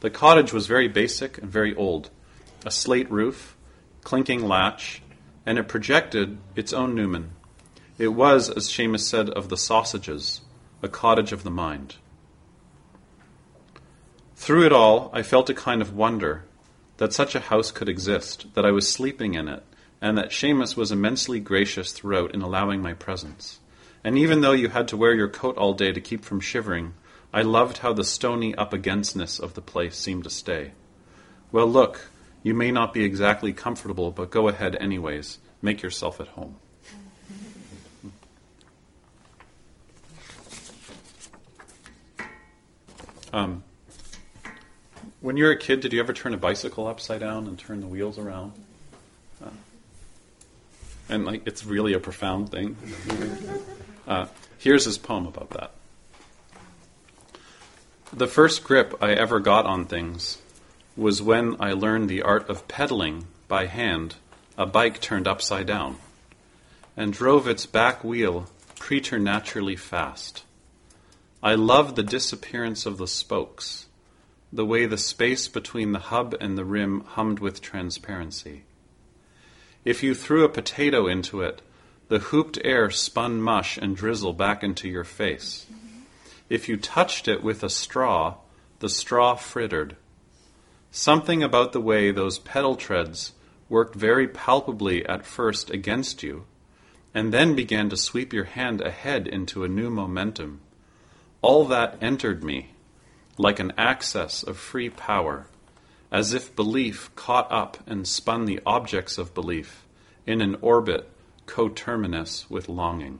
The 0.00 0.10
cottage 0.10 0.52
was 0.52 0.66
very 0.66 0.88
basic 0.88 1.38
and 1.38 1.50
very 1.50 1.74
old 1.74 2.10
a 2.64 2.70
slate 2.70 3.10
roof, 3.10 3.56
clinking 4.02 4.42
latch, 4.42 5.02
and 5.46 5.58
it 5.58 5.68
projected 5.68 6.36
its 6.54 6.72
own 6.72 6.94
numen. 6.94 7.30
It 7.98 8.08
was, 8.08 8.50
as 8.50 8.68
Seamus 8.68 9.00
said 9.00 9.30
of 9.30 9.48
the 9.48 9.56
sausages, 9.56 10.42
a 10.82 10.88
cottage 10.88 11.32
of 11.32 11.42
the 11.42 11.50
mind. 11.50 11.96
Through 14.40 14.64
it 14.64 14.72
all, 14.72 15.10
I 15.12 15.22
felt 15.22 15.50
a 15.50 15.54
kind 15.54 15.82
of 15.82 15.94
wonder 15.94 16.44
that 16.96 17.12
such 17.12 17.34
a 17.34 17.40
house 17.40 17.70
could 17.70 17.90
exist, 17.90 18.46
that 18.54 18.64
I 18.64 18.70
was 18.70 18.88
sleeping 18.88 19.34
in 19.34 19.48
it, 19.48 19.62
and 20.00 20.16
that 20.16 20.30
Seamus 20.30 20.78
was 20.78 20.90
immensely 20.90 21.40
gracious 21.40 21.92
throughout 21.92 22.32
in 22.32 22.40
allowing 22.40 22.80
my 22.80 22.94
presence. 22.94 23.58
And 24.02 24.16
even 24.16 24.40
though 24.40 24.52
you 24.52 24.70
had 24.70 24.88
to 24.88 24.96
wear 24.96 25.12
your 25.12 25.28
coat 25.28 25.58
all 25.58 25.74
day 25.74 25.92
to 25.92 26.00
keep 26.00 26.24
from 26.24 26.40
shivering, 26.40 26.94
I 27.34 27.42
loved 27.42 27.78
how 27.78 27.92
the 27.92 28.02
stony 28.02 28.54
up 28.54 28.72
againstness 28.72 29.38
of 29.38 29.52
the 29.52 29.60
place 29.60 29.98
seemed 29.98 30.24
to 30.24 30.30
stay. 30.30 30.72
Well, 31.52 31.66
look, 31.66 32.08
you 32.42 32.54
may 32.54 32.72
not 32.72 32.94
be 32.94 33.04
exactly 33.04 33.52
comfortable, 33.52 34.10
but 34.10 34.30
go 34.30 34.48
ahead 34.48 34.74
anyways. 34.76 35.36
Make 35.60 35.82
yourself 35.82 36.18
at 36.18 36.28
home. 36.28 36.56
Um, 43.34 43.64
when 45.20 45.36
you 45.36 45.44
were 45.44 45.50
a 45.50 45.56
kid, 45.56 45.80
did 45.80 45.92
you 45.92 46.00
ever 46.00 46.12
turn 46.12 46.34
a 46.34 46.38
bicycle 46.38 46.86
upside 46.86 47.20
down 47.20 47.46
and 47.46 47.58
turn 47.58 47.80
the 47.80 47.86
wheels 47.86 48.18
around? 48.18 48.52
Uh, 49.44 49.50
and 51.08 51.24
like, 51.24 51.46
it's 51.46 51.64
really 51.64 51.92
a 51.92 52.00
profound 52.00 52.50
thing. 52.50 52.76
Uh, 54.06 54.26
here's 54.58 54.84
his 54.84 54.98
poem 54.98 55.26
about 55.26 55.50
that. 55.50 55.72
The 58.12 58.26
first 58.26 58.64
grip 58.64 58.94
I 59.00 59.12
ever 59.12 59.38
got 59.40 59.66
on 59.66 59.86
things 59.86 60.38
was 60.96 61.22
when 61.22 61.56
I 61.60 61.72
learned 61.72 62.08
the 62.08 62.22
art 62.22 62.48
of 62.48 62.66
pedaling 62.66 63.26
by 63.46 63.66
hand 63.66 64.16
a 64.58 64.66
bike 64.66 65.00
turned 65.00 65.28
upside 65.28 65.66
down 65.66 65.96
and 66.96 67.12
drove 67.12 67.46
its 67.46 67.66
back 67.66 68.02
wheel 68.02 68.46
preternaturally 68.76 69.76
fast. 69.76 70.44
I 71.42 71.54
loved 71.54 71.96
the 71.96 72.02
disappearance 72.02 72.84
of 72.84 72.98
the 72.98 73.06
spokes 73.06 73.86
the 74.52 74.66
way 74.66 74.86
the 74.86 74.98
space 74.98 75.48
between 75.48 75.92
the 75.92 75.98
hub 75.98 76.34
and 76.40 76.58
the 76.58 76.64
rim 76.64 77.02
hummed 77.02 77.38
with 77.38 77.60
transparency. 77.60 78.64
If 79.84 80.02
you 80.02 80.14
threw 80.14 80.44
a 80.44 80.48
potato 80.48 81.06
into 81.06 81.40
it, 81.40 81.62
the 82.08 82.18
hooped 82.18 82.58
air 82.64 82.90
spun 82.90 83.40
mush 83.40 83.76
and 83.76 83.96
drizzle 83.96 84.32
back 84.32 84.64
into 84.64 84.88
your 84.88 85.04
face. 85.04 85.66
If 86.48 86.68
you 86.68 86.76
touched 86.76 87.28
it 87.28 87.42
with 87.44 87.62
a 87.62 87.70
straw, 87.70 88.38
the 88.80 88.88
straw 88.88 89.36
frittered. 89.36 89.96
Something 90.90 91.42
about 91.42 91.72
the 91.72 91.80
way 91.80 92.10
those 92.10 92.40
pedal 92.40 92.74
treads 92.74 93.32
worked 93.68 93.94
very 93.94 94.26
palpably 94.26 95.06
at 95.06 95.24
first 95.24 95.70
against 95.70 96.24
you, 96.24 96.44
and 97.14 97.32
then 97.32 97.54
began 97.54 97.88
to 97.90 97.96
sweep 97.96 98.32
your 98.32 98.44
hand 98.44 98.80
ahead 98.80 99.28
into 99.28 99.62
a 99.62 99.68
new 99.68 99.88
momentum. 99.88 100.60
All 101.40 101.64
that 101.66 101.96
entered 102.02 102.42
me 102.42 102.72
like 103.40 103.58
an 103.58 103.72
access 103.78 104.42
of 104.42 104.58
free 104.58 104.90
power, 104.90 105.46
as 106.12 106.34
if 106.34 106.54
belief 106.54 107.10
caught 107.16 107.50
up 107.50 107.78
and 107.86 108.06
spun 108.06 108.44
the 108.44 108.60
objects 108.66 109.16
of 109.16 109.32
belief 109.32 109.86
in 110.26 110.42
an 110.42 110.56
orbit 110.60 111.10
coterminous 111.46 112.50
with 112.50 112.68
longing. 112.68 113.18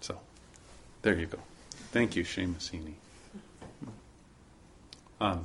So, 0.00 0.16
there 1.02 1.18
you 1.18 1.26
go. 1.26 1.38
Thank 1.90 2.14
you, 2.14 2.22
Seamus 2.22 2.70
Heaney. 2.70 2.94
Um, 5.20 5.44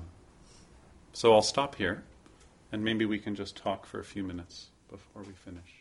so 1.12 1.34
I'll 1.34 1.42
stop 1.42 1.74
here, 1.74 2.04
and 2.72 2.84
maybe 2.84 3.06
we 3.06 3.18
can 3.18 3.34
just 3.34 3.58
talk 3.58 3.88
for 3.88 4.00
a 4.00 4.04
few 4.04 4.22
minutes 4.22 4.68
before 4.92 5.24
we 5.24 5.34
finish. 5.34 5.79